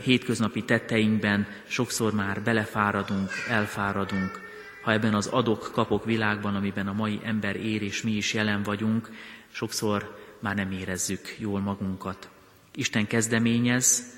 hétköznapi 0.02 0.64
tetteinkben 0.64 1.46
sokszor 1.66 2.12
már 2.12 2.42
belefáradunk, 2.42 3.30
elfáradunk, 3.48 4.40
ha 4.82 4.92
ebben 4.92 5.14
az 5.14 5.26
adok-kapok 5.26 6.04
világban, 6.04 6.54
amiben 6.54 6.88
a 6.88 6.92
mai 6.92 7.20
ember 7.22 7.56
ér 7.56 7.82
és 7.82 8.02
mi 8.02 8.10
is 8.10 8.34
jelen 8.34 8.62
vagyunk, 8.62 9.10
sokszor 9.52 10.18
már 10.38 10.54
nem 10.54 10.70
érezzük 10.70 11.34
jól 11.38 11.60
magunkat. 11.60 12.28
Isten 12.74 13.06
kezdeményez 13.06 14.12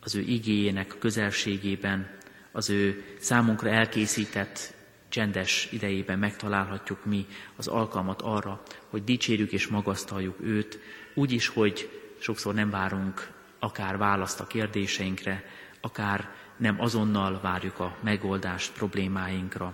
az 0.00 0.14
ő 0.14 0.20
igéjének 0.20 0.96
közelségében, 0.98 2.10
az 2.52 2.70
ő 2.70 3.04
számunkra 3.18 3.70
elkészített 3.70 4.74
csendes 5.08 5.68
idejében 5.72 6.18
megtalálhatjuk 6.18 7.04
mi 7.04 7.26
az 7.56 7.66
alkalmat 7.66 8.22
arra, 8.22 8.62
hogy 8.88 9.04
dicsérjük 9.04 9.52
és 9.52 9.66
magasztaljuk 9.66 10.36
őt, 10.40 10.78
úgy 11.14 11.32
is, 11.32 11.48
hogy 11.48 11.90
sokszor 12.18 12.54
nem 12.54 12.70
várunk 12.70 13.30
akár 13.58 13.96
választ 13.96 14.40
a 14.40 14.46
kérdéseinkre, 14.46 15.44
akár 15.80 16.34
nem 16.56 16.80
azonnal 16.80 17.40
várjuk 17.40 17.78
a 17.78 17.96
megoldást 18.00 18.72
problémáinkra. 18.72 19.72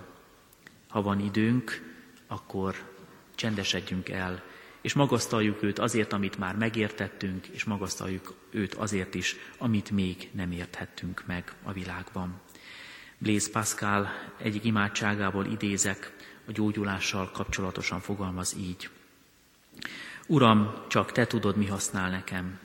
Ha 0.87 1.01
van 1.01 1.19
időnk, 1.19 1.93
akkor 2.27 2.75
csendesedjünk 3.35 4.09
el, 4.09 4.43
és 4.81 4.93
magasztaljuk 4.93 5.63
őt 5.63 5.79
azért, 5.79 6.13
amit 6.13 6.37
már 6.37 6.55
megértettünk, 6.55 7.47
és 7.47 7.63
magasztaljuk 7.63 8.33
őt 8.49 8.73
azért 8.73 9.13
is, 9.13 9.35
amit 9.57 9.91
még 9.91 10.29
nem 10.31 10.51
érthettünk 10.51 11.23
meg 11.25 11.53
a 11.63 11.71
világban. 11.71 12.41
Blaise 13.17 13.51
Pascal 13.51 14.09
egyik 14.37 14.63
imádságából 14.63 15.45
idézek, 15.45 16.13
a 16.47 16.51
gyógyulással 16.51 17.31
kapcsolatosan 17.31 17.99
fogalmaz 17.99 18.55
így. 18.57 18.89
Uram, 20.27 20.73
csak 20.87 21.11
te 21.11 21.27
tudod, 21.27 21.57
mi 21.57 21.65
használ 21.65 22.09
nekem 22.09 22.59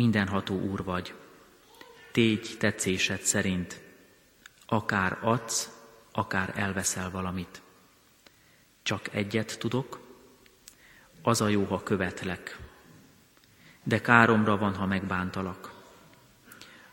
mindenható 0.00 0.60
Úr 0.60 0.84
vagy. 0.84 1.14
Tégy 2.12 2.56
tetszésed 2.58 3.20
szerint, 3.20 3.80
akár 4.66 5.18
adsz, 5.20 5.70
akár 6.12 6.52
elveszel 6.56 7.10
valamit. 7.10 7.62
Csak 8.82 9.14
egyet 9.14 9.58
tudok, 9.58 10.00
az 11.22 11.40
a 11.40 11.48
jó, 11.48 11.64
ha 11.64 11.82
követlek, 11.82 12.58
de 13.82 14.00
káromra 14.00 14.56
van, 14.56 14.74
ha 14.74 14.86
megbántalak. 14.86 15.72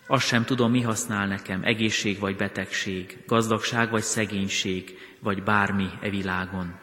Azt 0.08 0.26
sem 0.26 0.46
tudom, 0.46 0.72
mi 0.72 0.82
használ 0.82 1.28
nekem, 1.28 1.64
egészség 1.64 2.20
vagy 2.20 2.36
betegség, 2.36 3.24
gazdagság 3.26 3.90
vagy 3.90 4.04
szegénység, 4.04 4.98
vagy 5.20 5.44
bármi 5.44 5.90
e 6.02 6.10
világon. 6.10 6.80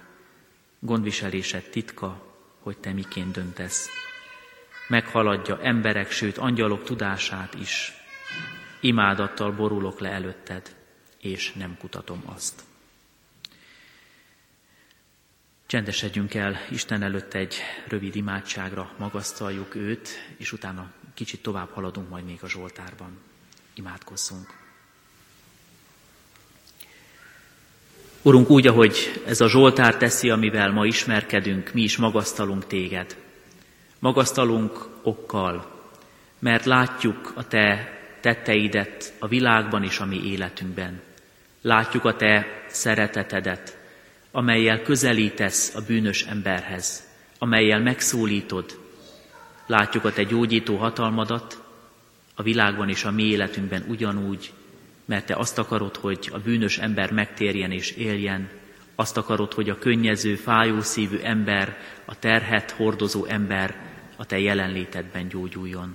Gondviselésed 0.78 1.62
titka, 1.70 2.36
hogy 2.60 2.78
te 2.78 2.92
miként 2.92 3.32
döntesz 3.32 4.12
meghaladja 4.86 5.58
emberek, 5.62 6.10
sőt 6.10 6.38
angyalok 6.38 6.84
tudását 6.84 7.54
is. 7.54 7.92
Imádattal 8.80 9.52
borulok 9.52 10.00
le 10.00 10.10
előtted, 10.10 10.76
és 11.20 11.52
nem 11.52 11.76
kutatom 11.78 12.22
azt. 12.24 12.62
Csendesedjünk 15.66 16.34
el 16.34 16.60
Isten 16.70 17.02
előtt 17.02 17.34
egy 17.34 17.56
rövid 17.88 18.16
imádságra, 18.16 18.90
magasztaljuk 18.98 19.74
őt, 19.74 20.08
és 20.36 20.52
utána 20.52 20.92
kicsit 21.14 21.42
tovább 21.42 21.70
haladunk 21.70 22.08
majd 22.08 22.24
még 22.24 22.38
a 22.42 22.48
Zsoltárban. 22.48 23.18
Imádkozzunk. 23.74 24.62
Urunk, 28.22 28.50
úgy, 28.50 28.66
ahogy 28.66 29.22
ez 29.26 29.40
a 29.40 29.48
Zsoltár 29.48 29.96
teszi, 29.96 30.30
amivel 30.30 30.70
ma 30.70 30.86
ismerkedünk, 30.86 31.72
mi 31.72 31.82
is 31.82 31.96
magasztalunk 31.96 32.66
téged. 32.66 33.23
Magasztalunk 34.04 34.88
okkal, 35.02 35.66
mert 36.38 36.64
látjuk 36.64 37.32
a 37.34 37.46
Te 37.46 37.98
tetteidet 38.20 39.14
a 39.18 39.28
világban 39.28 39.82
és 39.82 39.98
a 39.98 40.06
mi 40.06 40.30
életünkben. 40.30 41.00
Látjuk 41.60 42.04
a 42.04 42.16
Te 42.16 42.46
szeretetedet, 42.66 43.78
amelyel 44.30 44.82
közelítesz 44.82 45.74
a 45.74 45.80
bűnös 45.86 46.22
emberhez, 46.22 47.08
amelyel 47.38 47.80
megszólítod. 47.80 48.78
Látjuk 49.66 50.04
a 50.04 50.12
Te 50.12 50.22
gyógyító 50.22 50.76
hatalmadat 50.76 51.62
a 52.34 52.42
világban 52.42 52.88
és 52.88 53.04
a 53.04 53.10
mi 53.10 53.22
életünkben 53.22 53.84
ugyanúgy, 53.88 54.52
mert 55.04 55.26
Te 55.26 55.34
azt 55.34 55.58
akarod, 55.58 55.96
hogy 55.96 56.30
a 56.32 56.38
bűnös 56.38 56.78
ember 56.78 57.12
megtérjen 57.12 57.70
és 57.70 57.90
éljen, 57.90 58.48
azt 58.94 59.16
akarod, 59.16 59.52
hogy 59.52 59.70
a 59.70 59.78
könnyező, 59.78 60.34
fájó 60.34 60.80
szívű 60.80 61.18
ember, 61.18 61.76
a 62.04 62.18
terhet 62.18 62.70
hordozó 62.70 63.24
ember 63.24 63.92
a 64.24 64.26
Te 64.26 64.38
jelenlétedben 64.38 65.28
gyógyuljon. 65.28 65.94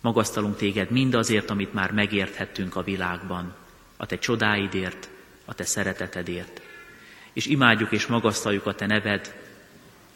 Magasztalunk 0.00 0.56
Téged 0.56 0.90
mindazért, 0.90 1.50
amit 1.50 1.72
már 1.72 1.92
megérthettünk 1.92 2.76
a 2.76 2.82
világban, 2.82 3.54
a 3.96 4.06
Te 4.06 4.18
csodáidért, 4.18 5.08
a 5.44 5.54
Te 5.54 5.64
szeretetedért. 5.64 6.60
És 7.32 7.46
imádjuk 7.46 7.92
és 7.92 8.06
magasztaljuk 8.06 8.66
a 8.66 8.74
Te 8.74 8.86
neved, 8.86 9.34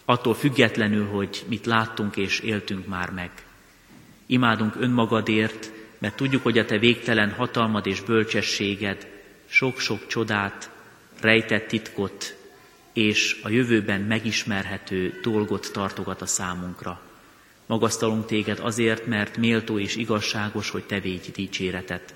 attól 0.05 0.35
függetlenül, 0.35 1.07
hogy 1.07 1.45
mit 1.49 1.67
láttunk 1.67 2.17
és 2.17 2.39
éltünk 2.41 2.87
már 2.87 3.11
meg. 3.11 3.31
Imádunk 4.27 4.75
önmagadért, 4.79 5.71
mert 5.99 6.17
tudjuk, 6.17 6.43
hogy 6.43 6.59
a 6.59 6.65
Te 6.65 6.79
végtelen 6.79 7.31
hatalmad 7.31 7.87
és 7.87 8.01
bölcsességed 8.01 9.07
sok-sok 9.47 10.07
csodát, 10.07 10.71
rejtett 11.21 11.69
titkot 11.69 12.37
és 12.93 13.41
a 13.43 13.49
jövőben 13.49 14.01
megismerhető 14.01 15.21
dolgot 15.23 15.73
tartogat 15.73 16.23
a 16.23 16.27
számunkra. 16.27 17.01
Magasztalunk 17.73 18.27
téged 18.27 18.59
azért, 18.59 19.07
mert 19.07 19.37
méltó 19.37 19.79
és 19.79 19.97
igazságos, 19.97 20.71
hogy 20.71 20.85
te 20.85 21.01
védj 21.01 21.31
dicséretet. 21.31 22.15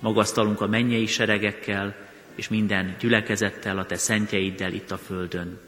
Magasztalunk 0.00 0.60
a 0.60 0.66
mennyei 0.66 1.06
seregekkel, 1.06 1.96
és 2.34 2.48
minden 2.48 2.96
gyülekezettel, 2.98 3.78
a 3.78 3.86
te 3.86 3.96
szentjeiddel 3.96 4.72
itt 4.72 4.90
a 4.90 4.98
földön. 4.98 5.60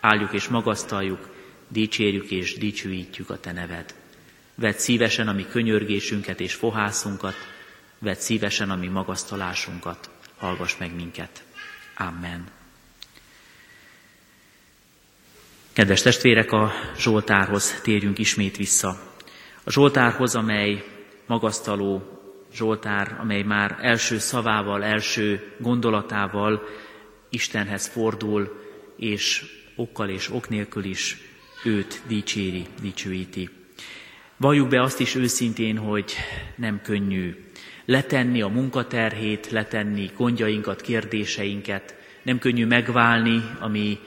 Álljuk 0.00 0.32
és 0.32 0.48
magasztaljuk 0.48 1.28
dicsérjük 1.68 2.30
és 2.30 2.54
dicsőítjük 2.54 3.30
a 3.30 3.40
Te 3.40 3.52
neved. 3.52 3.94
Vedd 4.54 4.76
szívesen 4.76 5.28
a 5.28 5.32
mi 5.32 5.46
könyörgésünket 5.46 6.40
és 6.40 6.54
fohászunkat, 6.54 7.34
vedd 7.98 8.18
szívesen 8.18 8.70
a 8.70 8.76
mi 8.76 8.88
magasztalásunkat, 8.88 10.10
hallgass 10.36 10.76
meg 10.78 10.94
minket. 10.94 11.44
Amen. 11.96 12.61
Kedves 15.74 16.02
testvérek, 16.02 16.52
a 16.52 16.72
Zsoltárhoz 16.98 17.80
térjünk 17.82 18.18
ismét 18.18 18.56
vissza. 18.56 19.00
A 19.64 19.70
Zsoltárhoz, 19.70 20.34
amely 20.34 20.84
magasztaló 21.26 22.02
Zsoltár, 22.54 23.16
amely 23.20 23.42
már 23.42 23.78
első 23.80 24.18
szavával, 24.18 24.84
első 24.84 25.54
gondolatával 25.58 26.62
Istenhez 27.30 27.86
fordul, 27.86 28.62
és 28.96 29.44
okkal 29.76 30.08
és 30.08 30.30
ok 30.30 30.48
nélkül 30.48 30.84
is 30.84 31.16
őt 31.64 32.02
dicséri, 32.06 32.66
dicsőíti. 32.82 33.48
Valljuk 34.36 34.68
be 34.68 34.82
azt 34.82 35.00
is 35.00 35.14
őszintén, 35.14 35.76
hogy 35.76 36.12
nem 36.56 36.80
könnyű 36.82 37.36
letenni 37.84 38.42
a 38.42 38.48
munkaterhét, 38.48 39.50
letenni 39.50 40.10
gondjainkat, 40.16 40.80
kérdéseinket, 40.80 41.94
nem 42.22 42.38
könnyű 42.38 42.66
megválni 42.66 43.42
a 43.60 43.68
mi 43.68 43.98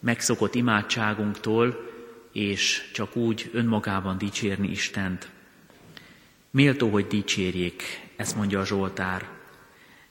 megszokott 0.00 0.54
imádságunktól, 0.54 1.88
és 2.32 2.90
csak 2.92 3.16
úgy 3.16 3.50
önmagában 3.52 4.18
dicsérni 4.18 4.68
Istent. 4.68 5.28
Méltó, 6.50 6.88
hogy 6.88 7.06
dicsérjék, 7.06 7.82
ezt 8.16 8.36
mondja 8.36 8.60
a 8.60 8.66
Zsoltár. 8.66 9.28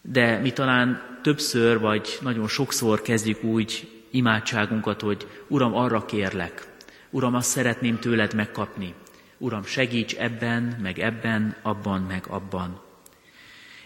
De 0.01 0.37
mi 0.37 0.51
talán 0.51 1.17
többször, 1.21 1.79
vagy 1.79 2.17
nagyon 2.21 2.47
sokszor 2.47 3.01
kezdjük 3.01 3.43
úgy 3.43 4.01
imádságunkat, 4.11 5.01
hogy 5.01 5.27
Uram, 5.47 5.75
arra 5.75 6.05
kérlek, 6.05 6.67
Uram, 7.09 7.35
azt 7.35 7.49
szeretném 7.49 7.99
tőled 7.99 8.33
megkapni. 8.33 8.93
Uram, 9.37 9.63
segíts 9.63 10.15
ebben, 10.15 10.77
meg 10.81 10.99
ebben, 10.99 11.55
abban, 11.61 12.01
meg 12.01 12.25
abban. 12.27 12.81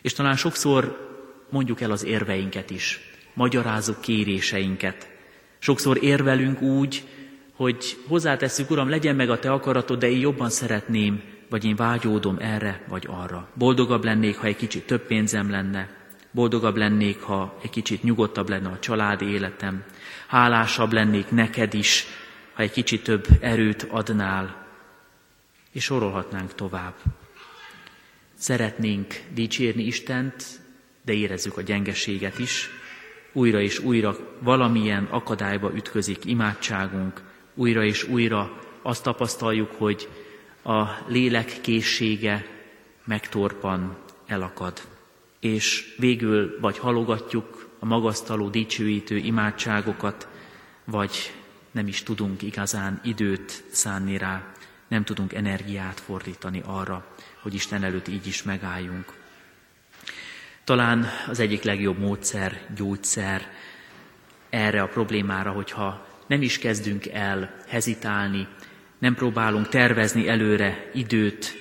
És 0.01 0.13
talán 0.13 0.35
sokszor 0.35 1.11
mondjuk 1.49 1.81
el 1.81 1.91
az 1.91 2.03
érveinket 2.03 2.69
is, 2.69 2.99
magyarázzuk 3.33 4.01
kéréseinket. 4.01 5.12
Sokszor 5.63 6.03
érvelünk 6.03 6.61
úgy, 6.61 7.07
hogy 7.55 7.97
hozzátesszük, 8.07 8.69
Uram, 8.69 8.89
legyen 8.89 9.15
meg 9.15 9.29
a 9.29 9.39
Te 9.39 9.51
akaratod, 9.51 9.99
de 9.99 10.09
én 10.09 10.19
jobban 10.19 10.49
szeretném, 10.49 11.23
vagy 11.49 11.65
én 11.65 11.75
vágyódom 11.75 12.37
erre 12.39 12.83
vagy 12.87 13.07
arra. 13.09 13.49
Boldogabb 13.53 14.03
lennék, 14.03 14.37
ha 14.37 14.47
egy 14.47 14.55
kicsit 14.55 14.85
több 14.85 15.01
pénzem 15.01 15.49
lenne, 15.49 15.89
boldogabb 16.31 16.75
lennék, 16.75 17.21
ha 17.21 17.59
egy 17.61 17.69
kicsit 17.69 18.03
nyugodtabb 18.03 18.49
lenne 18.49 18.69
a 18.69 18.79
családi 18.79 19.25
életem, 19.25 19.83
hálásabb 20.27 20.93
lennék 20.93 21.29
neked 21.29 21.73
is, 21.73 22.05
ha 22.53 22.61
egy 22.61 22.71
kicsit 22.71 23.03
több 23.03 23.27
erőt 23.39 23.87
adnál, 23.89 24.67
és 25.71 25.83
sorolhatnánk 25.83 26.55
tovább. 26.55 26.95
Szeretnénk 28.35 29.21
dicsérni 29.33 29.83
Istent, 29.83 30.45
de 31.05 31.13
érezzük 31.13 31.57
a 31.57 31.61
gyengeséget 31.61 32.39
is. 32.39 32.69
Újra 33.33 33.59
és 33.59 33.79
újra 33.79 34.17
valamilyen 34.39 35.03
akadályba 35.03 35.71
ütközik 35.75 36.25
imádságunk, 36.25 37.21
újra 37.53 37.83
és 37.83 38.03
újra 38.03 38.59
azt 38.81 39.03
tapasztaljuk, 39.03 39.71
hogy 39.77 40.09
a 40.63 40.83
lélek 41.07 41.61
készsége 41.61 42.45
megtorpan, 43.05 43.97
elakad. 44.27 44.81
És 45.39 45.95
végül 45.97 46.57
vagy 46.61 46.77
halogatjuk 46.77 47.69
a 47.79 47.85
magasztaló, 47.85 48.49
dicsőítő 48.49 49.17
imádságokat, 49.17 50.27
vagy 50.85 51.33
nem 51.71 51.87
is 51.87 52.03
tudunk 52.03 52.41
igazán 52.41 53.01
időt 53.03 53.63
szánni 53.71 54.17
rá, 54.17 54.51
nem 54.87 55.03
tudunk 55.03 55.33
energiát 55.33 55.99
fordítani 55.99 56.61
arra, 56.65 57.05
hogy 57.41 57.53
Isten 57.53 57.83
előtt 57.83 58.07
így 58.07 58.27
is 58.27 58.43
megálljunk. 58.43 59.22
Talán 60.63 61.05
az 61.27 61.39
egyik 61.39 61.63
legjobb 61.63 61.99
módszer, 61.99 62.59
gyógyszer 62.75 63.51
erre 64.49 64.81
a 64.81 64.87
problémára, 64.87 65.51
hogyha 65.51 66.07
nem 66.27 66.41
is 66.41 66.59
kezdünk 66.59 67.07
el 67.07 67.55
hezitálni, 67.67 68.47
nem 68.99 69.15
próbálunk 69.15 69.67
tervezni 69.69 70.27
előre 70.27 70.89
időt 70.93 71.53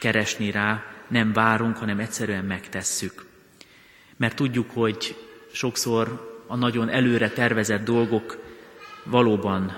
keresni 0.00 0.50
rá, 0.50 0.84
nem 1.08 1.32
várunk, 1.32 1.76
hanem 1.76 1.98
egyszerűen 1.98 2.44
megtesszük. 2.44 3.26
Mert 4.16 4.36
tudjuk, 4.36 4.70
hogy 4.70 5.16
sokszor 5.52 6.36
a 6.46 6.56
nagyon 6.56 6.88
előre 6.88 7.30
tervezett 7.30 7.84
dolgok 7.84 8.38
valóban 9.04 9.76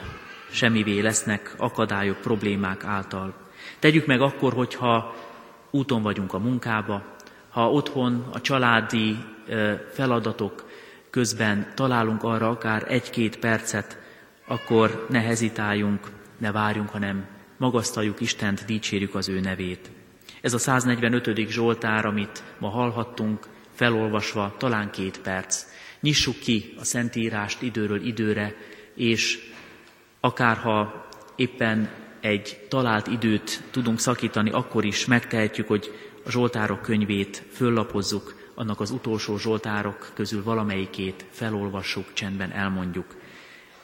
semmivé 0.51 1.01
lesznek 1.01 1.55
akadályok, 1.57 2.21
problémák 2.21 2.85
által. 2.85 3.35
Tegyük 3.79 4.07
meg 4.07 4.21
akkor, 4.21 4.53
hogyha 4.53 5.15
úton 5.71 6.03
vagyunk 6.03 6.33
a 6.33 6.39
munkába, 6.39 7.19
ha 7.51 7.71
otthon 7.71 8.27
a 8.33 8.41
családi 8.41 9.17
feladatok 9.93 10.69
közben 11.11 11.73
találunk 11.75 12.23
arra 12.23 12.49
akár 12.49 12.85
egy-két 12.89 13.39
percet, 13.39 13.99
akkor 14.47 15.07
ne 15.09 15.21
hezitáljunk, 15.21 16.11
ne 16.39 16.53
várjunk, 16.53 16.89
hanem 16.89 17.27
magasztaljuk 17.57 18.21
Istent, 18.21 18.65
dicsérjük 18.65 19.15
az 19.15 19.29
ő 19.29 19.41
nevét. 19.41 19.91
Ez 20.41 20.55
a 20.55 20.59
145. 20.59 21.49
Zsoltár, 21.49 22.07
amit 22.07 22.43
ma 22.59 22.69
hallhattunk, 22.69 23.47
felolvasva 23.75 24.55
talán 24.59 24.91
két 24.91 25.21
perc. 25.21 25.65
Nyissuk 26.01 26.39
ki 26.39 26.75
a 26.79 26.85
Szentírást 26.85 27.63
időről 27.63 28.07
időre, 28.07 28.55
és 28.95 29.39
akárha 30.21 31.09
éppen 31.37 31.89
egy 32.21 32.67
talált 32.69 33.07
időt 33.07 33.63
tudunk 33.71 34.01
szakítani, 34.01 34.51
akkor 34.51 34.85
is 34.85 35.07
megtehetjük, 35.07 35.69
hogy 35.69 36.10
a 36.25 36.31
Zsoltárok 36.31 36.83
könyvét 36.83 37.43
föllapozzuk, 37.53 38.35
annak 38.55 38.81
az 38.81 38.91
utolsó 38.91 39.39
Zsoltárok 39.39 40.11
közül 40.15 40.43
valamelyikét 40.43 41.25
felolvassuk, 41.31 42.13
csendben 42.13 42.53
elmondjuk. 42.53 43.17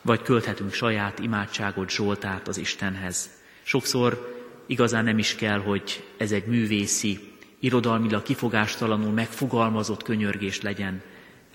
Vagy 0.02 0.22
költhetünk 0.22 0.72
saját 0.72 1.18
imádságot, 1.18 1.90
Zsoltárt 1.90 2.48
az 2.48 2.58
Istenhez. 2.58 3.30
Sokszor 3.62 4.34
igazán 4.66 5.04
nem 5.04 5.18
is 5.18 5.34
kell, 5.34 5.58
hogy 5.58 6.04
ez 6.16 6.32
egy 6.32 6.46
művészi, 6.46 7.32
irodalmilag 7.60 8.22
kifogástalanul 8.22 9.12
megfogalmazott 9.12 10.02
könyörgés 10.02 10.60
legyen, 10.60 11.02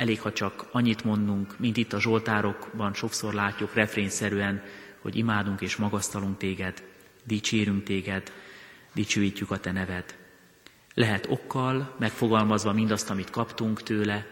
Elég, 0.02 0.22
ha 0.22 0.32
csak 0.32 0.66
annyit 0.72 1.04
mondunk, 1.04 1.60
mint 1.60 1.78
itt 1.78 1.94
a 1.94 2.00
Zsoltárokban 2.00 2.94
sokszor 2.94 3.34
látjuk 3.34 3.74
refrényszerűen, 3.74 4.64
hogy 5.02 5.16
imádunk 5.16 5.62
és 5.62 5.76
magasztalunk 5.76 6.38
téged, 6.38 6.84
dicsérünk 7.24 7.84
téged, 7.84 8.32
dicsőítjük 8.94 9.52
a 9.52 9.58
te 9.58 9.72
neved. 9.72 10.16
Lehet 10.94 11.28
okkal, 11.30 11.96
megfogalmazva 12.00 12.74
mindazt, 12.74 13.10
amit 13.10 13.30
kaptunk 13.30 13.84
tőle, 13.84 14.26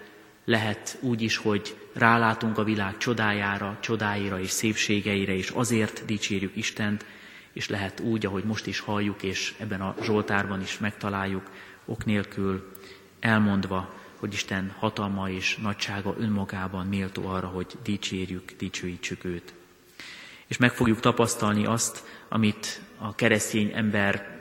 lehet 0.45 0.97
úgy 1.01 1.21
is, 1.21 1.37
hogy 1.37 1.75
rálátunk 1.93 2.57
a 2.57 2.63
világ 2.63 2.97
csodájára, 2.97 3.77
csodáira 3.79 4.39
és 4.39 4.49
szépségeire, 4.49 5.35
és 5.35 5.49
azért 5.49 6.05
dicsérjük 6.05 6.55
Istent, 6.55 7.05
és 7.53 7.69
lehet 7.69 7.99
úgy, 7.99 8.25
ahogy 8.25 8.43
most 8.43 8.67
is 8.67 8.79
halljuk, 8.79 9.23
és 9.23 9.55
ebben 9.59 9.81
a 9.81 9.95
Zsoltárban 10.01 10.61
is 10.61 10.77
megtaláljuk, 10.77 11.49
ok 11.85 12.05
nélkül 12.05 12.73
elmondva, 13.19 13.93
hogy 14.19 14.33
Isten 14.33 14.73
hatalma 14.79 15.29
és 15.29 15.57
nagysága 15.57 16.15
önmagában 16.17 16.87
méltó 16.87 17.27
arra, 17.27 17.47
hogy 17.47 17.77
dicsérjük, 17.83 18.51
dicsőítsük 18.57 19.23
őt. 19.23 19.53
És 20.47 20.57
meg 20.57 20.71
fogjuk 20.71 20.99
tapasztalni 20.99 21.65
azt, 21.65 22.03
amit 22.29 22.81
a 22.97 23.15
keresztény 23.15 23.71
ember 23.75 24.39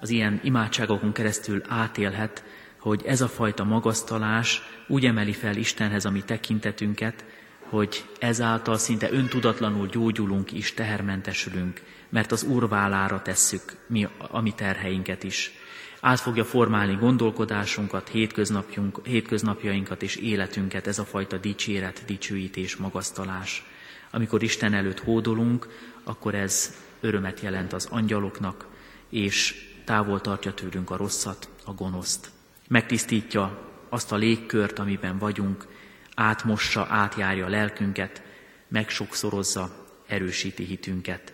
az 0.00 0.10
ilyen 0.10 0.40
imádságokon 0.42 1.12
keresztül 1.12 1.62
átélhet, 1.68 2.44
hogy 2.78 3.02
ez 3.06 3.20
a 3.20 3.28
fajta 3.28 3.64
magasztalás 3.64 4.62
úgy 4.88 5.04
emeli 5.04 5.32
fel 5.32 5.56
Istenhez 5.56 6.04
a 6.04 6.10
mi 6.10 6.20
tekintetünket, 6.20 7.24
hogy 7.68 8.04
ezáltal 8.18 8.78
szinte 8.78 9.12
öntudatlanul 9.12 9.86
gyógyulunk 9.86 10.52
is, 10.52 10.74
tehermentesülünk, 10.74 11.82
mert 12.08 12.32
az 12.32 12.42
Úr 12.42 12.68
vállára 12.68 13.22
tesszük 13.22 13.62
mi, 13.86 14.08
a 14.18 14.40
mi 14.40 14.50
terheinket 14.50 15.22
is 15.22 15.52
át 16.00 16.20
fogja 16.20 16.44
formálni 16.44 16.94
gondolkodásunkat, 16.94 18.08
hétköznapjunk, 18.08 19.00
hétköznapjainkat 19.06 20.02
és 20.02 20.16
életünket 20.16 20.86
ez 20.86 20.98
a 20.98 21.04
fajta 21.04 21.36
dicséret, 21.36 22.02
dicsőítés, 22.06 22.76
magasztalás. 22.76 23.64
Amikor 24.10 24.42
Isten 24.42 24.74
előtt 24.74 25.00
hódolunk, 25.00 25.68
akkor 26.04 26.34
ez 26.34 26.74
örömet 27.00 27.40
jelent 27.40 27.72
az 27.72 27.86
angyaloknak, 27.90 28.66
és 29.08 29.54
távol 29.86 30.20
tartja 30.20 30.54
tőlünk 30.54 30.90
a 30.90 30.96
rosszat, 30.96 31.48
a 31.64 31.72
gonoszt. 31.72 32.30
Megtisztítja 32.68 33.70
azt 33.88 34.12
a 34.12 34.16
légkört, 34.16 34.78
amiben 34.78 35.18
vagyunk, 35.18 35.66
átmossa, 36.14 36.86
átjárja 36.90 37.46
a 37.46 37.48
lelkünket, 37.48 38.22
megsokszorozza, 38.68 39.86
erősíti 40.06 40.64
hitünket. 40.64 41.32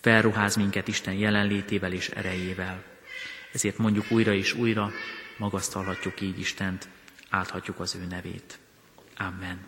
Felruház 0.00 0.56
minket 0.56 0.88
Isten 0.88 1.14
jelenlétével 1.14 1.92
és 1.92 2.08
erejével. 2.08 2.82
Ezért 3.52 3.78
mondjuk 3.78 4.10
újra 4.10 4.32
és 4.32 4.54
újra, 4.54 4.90
magasztalhatjuk 5.38 6.20
így 6.20 6.38
Istent, 6.38 6.88
áthatjuk 7.30 7.80
az 7.80 7.94
ő 7.94 8.06
nevét. 8.06 8.58
Amen. 9.16 9.66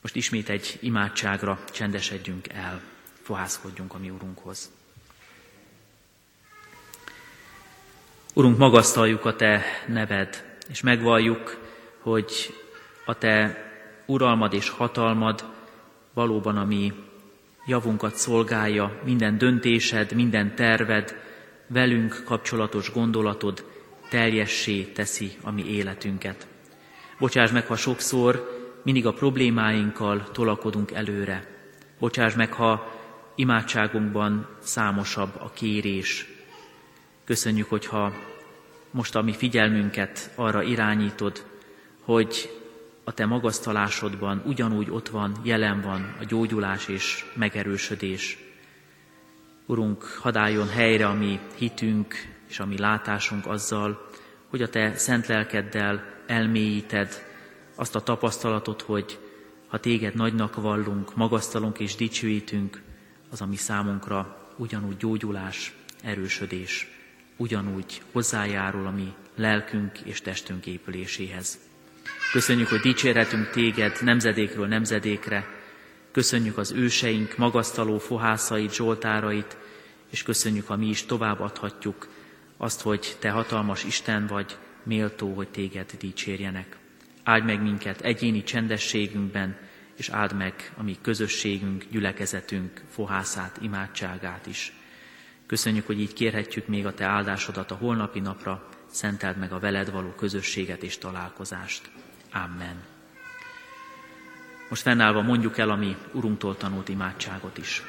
Most 0.00 0.16
ismét 0.16 0.48
egy 0.48 0.78
imádságra 0.80 1.64
csendesedjünk 1.72 2.48
el, 2.48 2.82
fohászkodjunk 3.22 3.94
a 3.94 3.98
mi 3.98 4.10
Urunkhoz. 4.10 4.70
Urunk, 8.36 8.58
magasztaljuk 8.58 9.24
a 9.24 9.36
Te 9.36 9.62
neved, 9.86 10.58
és 10.68 10.80
megvalljuk, 10.80 11.58
hogy 12.00 12.54
a 13.06 13.18
Te 13.18 13.64
uralmad 14.06 14.52
és 14.52 14.68
hatalmad 14.68 15.44
valóban 16.14 16.56
a 16.56 16.64
mi 16.64 16.92
javunkat 17.66 18.14
szolgálja, 18.14 19.00
minden 19.04 19.38
döntésed, 19.38 20.12
minden 20.12 20.54
terved, 20.54 21.16
velünk 21.66 22.22
kapcsolatos 22.24 22.92
gondolatod 22.92 23.64
teljessé 24.08 24.82
teszi 24.82 25.30
a 25.42 25.50
mi 25.50 25.64
életünket. 25.64 26.46
Bocsáss 27.18 27.50
meg, 27.50 27.66
ha 27.66 27.76
sokszor 27.76 28.50
mindig 28.82 29.06
a 29.06 29.12
problémáinkkal 29.12 30.28
tolakodunk 30.32 30.92
előre. 30.92 31.46
Bocsáss 31.98 32.34
meg, 32.34 32.52
ha 32.52 32.92
imádságunkban 33.34 34.48
számosabb 34.60 35.34
a 35.38 35.50
kérés. 35.54 36.35
Köszönjük, 37.26 37.68
hogyha 37.68 38.12
most 38.90 39.14
a 39.14 39.22
mi 39.22 39.32
figyelmünket 39.32 40.30
arra 40.34 40.62
irányítod, 40.62 41.46
hogy 42.00 42.60
a 43.04 43.12
te 43.12 43.26
magasztalásodban 43.26 44.42
ugyanúgy 44.44 44.90
ott 44.90 45.08
van, 45.08 45.36
jelen 45.42 45.80
van 45.80 46.14
a 46.20 46.24
gyógyulás 46.24 46.88
és 46.88 47.24
megerősödés. 47.34 48.38
Urunk, 49.66 50.04
hadd 50.04 50.68
helyre 50.68 51.06
a 51.06 51.12
mi 51.12 51.40
hitünk 51.54 52.14
és 52.48 52.60
a 52.60 52.66
mi 52.66 52.78
látásunk 52.78 53.46
azzal, 53.46 54.10
hogy 54.48 54.62
a 54.62 54.68
te 54.68 54.96
szent 54.96 55.26
lelkeddel 55.26 56.04
elmélyíted 56.26 57.22
azt 57.74 57.94
a 57.94 58.00
tapasztalatot, 58.00 58.82
hogy 58.82 59.18
ha 59.66 59.80
téged 59.80 60.14
nagynak 60.14 60.54
vallunk, 60.54 61.16
magasztalunk 61.16 61.78
és 61.78 61.94
dicsőítünk, 61.94 62.82
az 63.30 63.40
a 63.40 63.46
mi 63.46 63.56
számunkra 63.56 64.48
ugyanúgy 64.56 64.96
gyógyulás, 64.96 65.74
erősödés, 66.02 66.95
ugyanúgy 67.36 68.02
hozzájárul 68.12 68.86
a 68.86 68.90
mi 68.90 69.12
lelkünk 69.36 70.00
és 70.00 70.20
testünk 70.20 70.66
épüléséhez. 70.66 71.58
Köszönjük, 72.32 72.68
hogy 72.68 72.80
dicsérhetünk 72.80 73.50
téged 73.50 73.98
nemzedékről 74.02 74.66
nemzedékre, 74.66 75.46
köszönjük 76.12 76.58
az 76.58 76.72
őseink 76.72 77.36
magasztaló 77.36 77.98
fohászait, 77.98 78.74
zsoltárait, 78.74 79.56
és 80.10 80.22
köszönjük, 80.22 80.66
ha 80.66 80.76
mi 80.76 80.86
is 80.86 81.04
tovább 81.04 81.40
adhatjuk 81.40 82.08
azt, 82.56 82.80
hogy 82.80 83.16
te 83.18 83.30
hatalmas 83.30 83.84
Isten 83.84 84.26
vagy, 84.26 84.56
méltó, 84.82 85.34
hogy 85.34 85.48
téged 85.48 85.92
dicsérjenek. 85.98 86.76
Áld 87.24 87.44
meg 87.44 87.62
minket 87.62 88.00
egyéni 88.00 88.42
csendességünkben, 88.42 89.56
és 89.96 90.08
áld 90.08 90.36
meg 90.36 90.72
a 90.76 90.82
mi 90.82 90.96
közösségünk, 91.02 91.84
gyülekezetünk 91.90 92.82
fohászát, 92.90 93.58
imádságát 93.60 94.46
is. 94.46 94.72
Köszönjük, 95.46 95.86
hogy 95.86 96.00
így 96.00 96.12
kérhetjük 96.12 96.66
még 96.66 96.86
a 96.86 96.94
Te 96.94 97.04
áldásodat 97.04 97.70
a 97.70 97.74
holnapi 97.74 98.20
napra, 98.20 98.68
szenteld 98.86 99.36
meg 99.36 99.52
a 99.52 99.58
veled 99.58 99.90
való 99.90 100.08
közösséget 100.08 100.82
és 100.82 100.98
találkozást. 100.98 101.90
Amen. 102.32 102.82
Most 104.68 104.82
fennállva 104.82 105.22
mondjuk 105.22 105.58
el 105.58 105.70
a 105.70 105.76
mi 105.76 105.96
Urunktól 106.12 106.56
tanult 106.56 106.88
imádságot 106.88 107.58
is. 107.58 107.82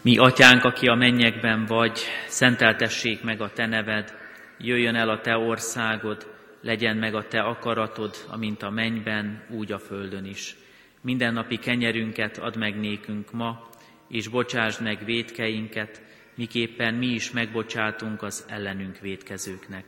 Mi 0.00 0.16
atyánk, 0.16 0.64
aki 0.64 0.86
a 0.86 0.94
mennyekben 0.94 1.66
vagy, 1.66 2.00
szenteltessék 2.28 3.22
meg 3.22 3.40
a 3.40 3.52
te 3.52 3.66
neved, 3.66 4.14
jöjjön 4.58 4.94
el 4.94 5.08
a 5.08 5.20
te 5.20 5.36
országod, 5.36 6.26
legyen 6.60 6.96
meg 6.96 7.14
a 7.14 7.28
te 7.28 7.40
akaratod, 7.40 8.24
amint 8.28 8.62
a 8.62 8.70
mennyben, 8.70 9.42
úgy 9.48 9.72
a 9.72 9.78
földön 9.78 10.24
is. 10.24 10.56
Minden 11.00 11.32
napi 11.32 11.56
kenyerünket 11.56 12.38
add 12.38 12.58
meg 12.58 12.80
nékünk 12.80 13.32
ma, 13.32 13.68
és 14.08 14.28
bocsásd 14.28 14.82
meg 14.82 15.04
védkeinket, 15.04 16.02
miképpen 16.34 16.94
mi 16.94 17.06
is 17.06 17.30
megbocsátunk 17.30 18.22
az 18.22 18.44
ellenünk 18.48 18.98
védkezőknek. 18.98 19.84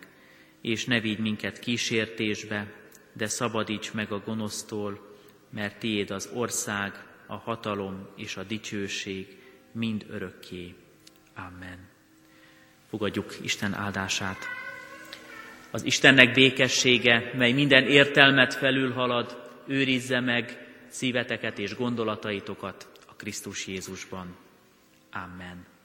És 0.61 0.85
ne 0.85 1.01
vigy 1.01 1.19
minket 1.19 1.59
kísértésbe, 1.59 2.73
de 3.13 3.27
szabadíts 3.27 3.93
meg 3.93 4.13
a 4.13 4.23
gonosztól, 4.25 5.17
mert 5.51 5.79
tiéd 5.79 6.11
az 6.11 6.31
ország, 6.35 7.05
a 7.27 7.37
hatalom 7.37 8.09
és 8.17 8.37
a 8.37 8.43
dicsőség 8.43 9.27
mind 9.73 10.07
örökké. 10.11 10.75
Amen. 11.35 11.79
Fogadjuk 12.89 13.37
Isten 13.43 13.75
áldását. 13.75 14.39
Az 15.71 15.85
Istennek 15.85 16.33
békessége, 16.33 17.33
mely 17.37 17.53
minden 17.53 17.87
értelmet 17.87 18.55
felülhalad, 18.55 19.51
őrizze 19.67 20.21
meg 20.21 20.67
szíveteket 20.89 21.59
és 21.59 21.75
gondolataitokat 21.75 22.96
Krisztus 23.17 23.67
Jézusban. 23.67 24.37
Amen. 25.11 25.76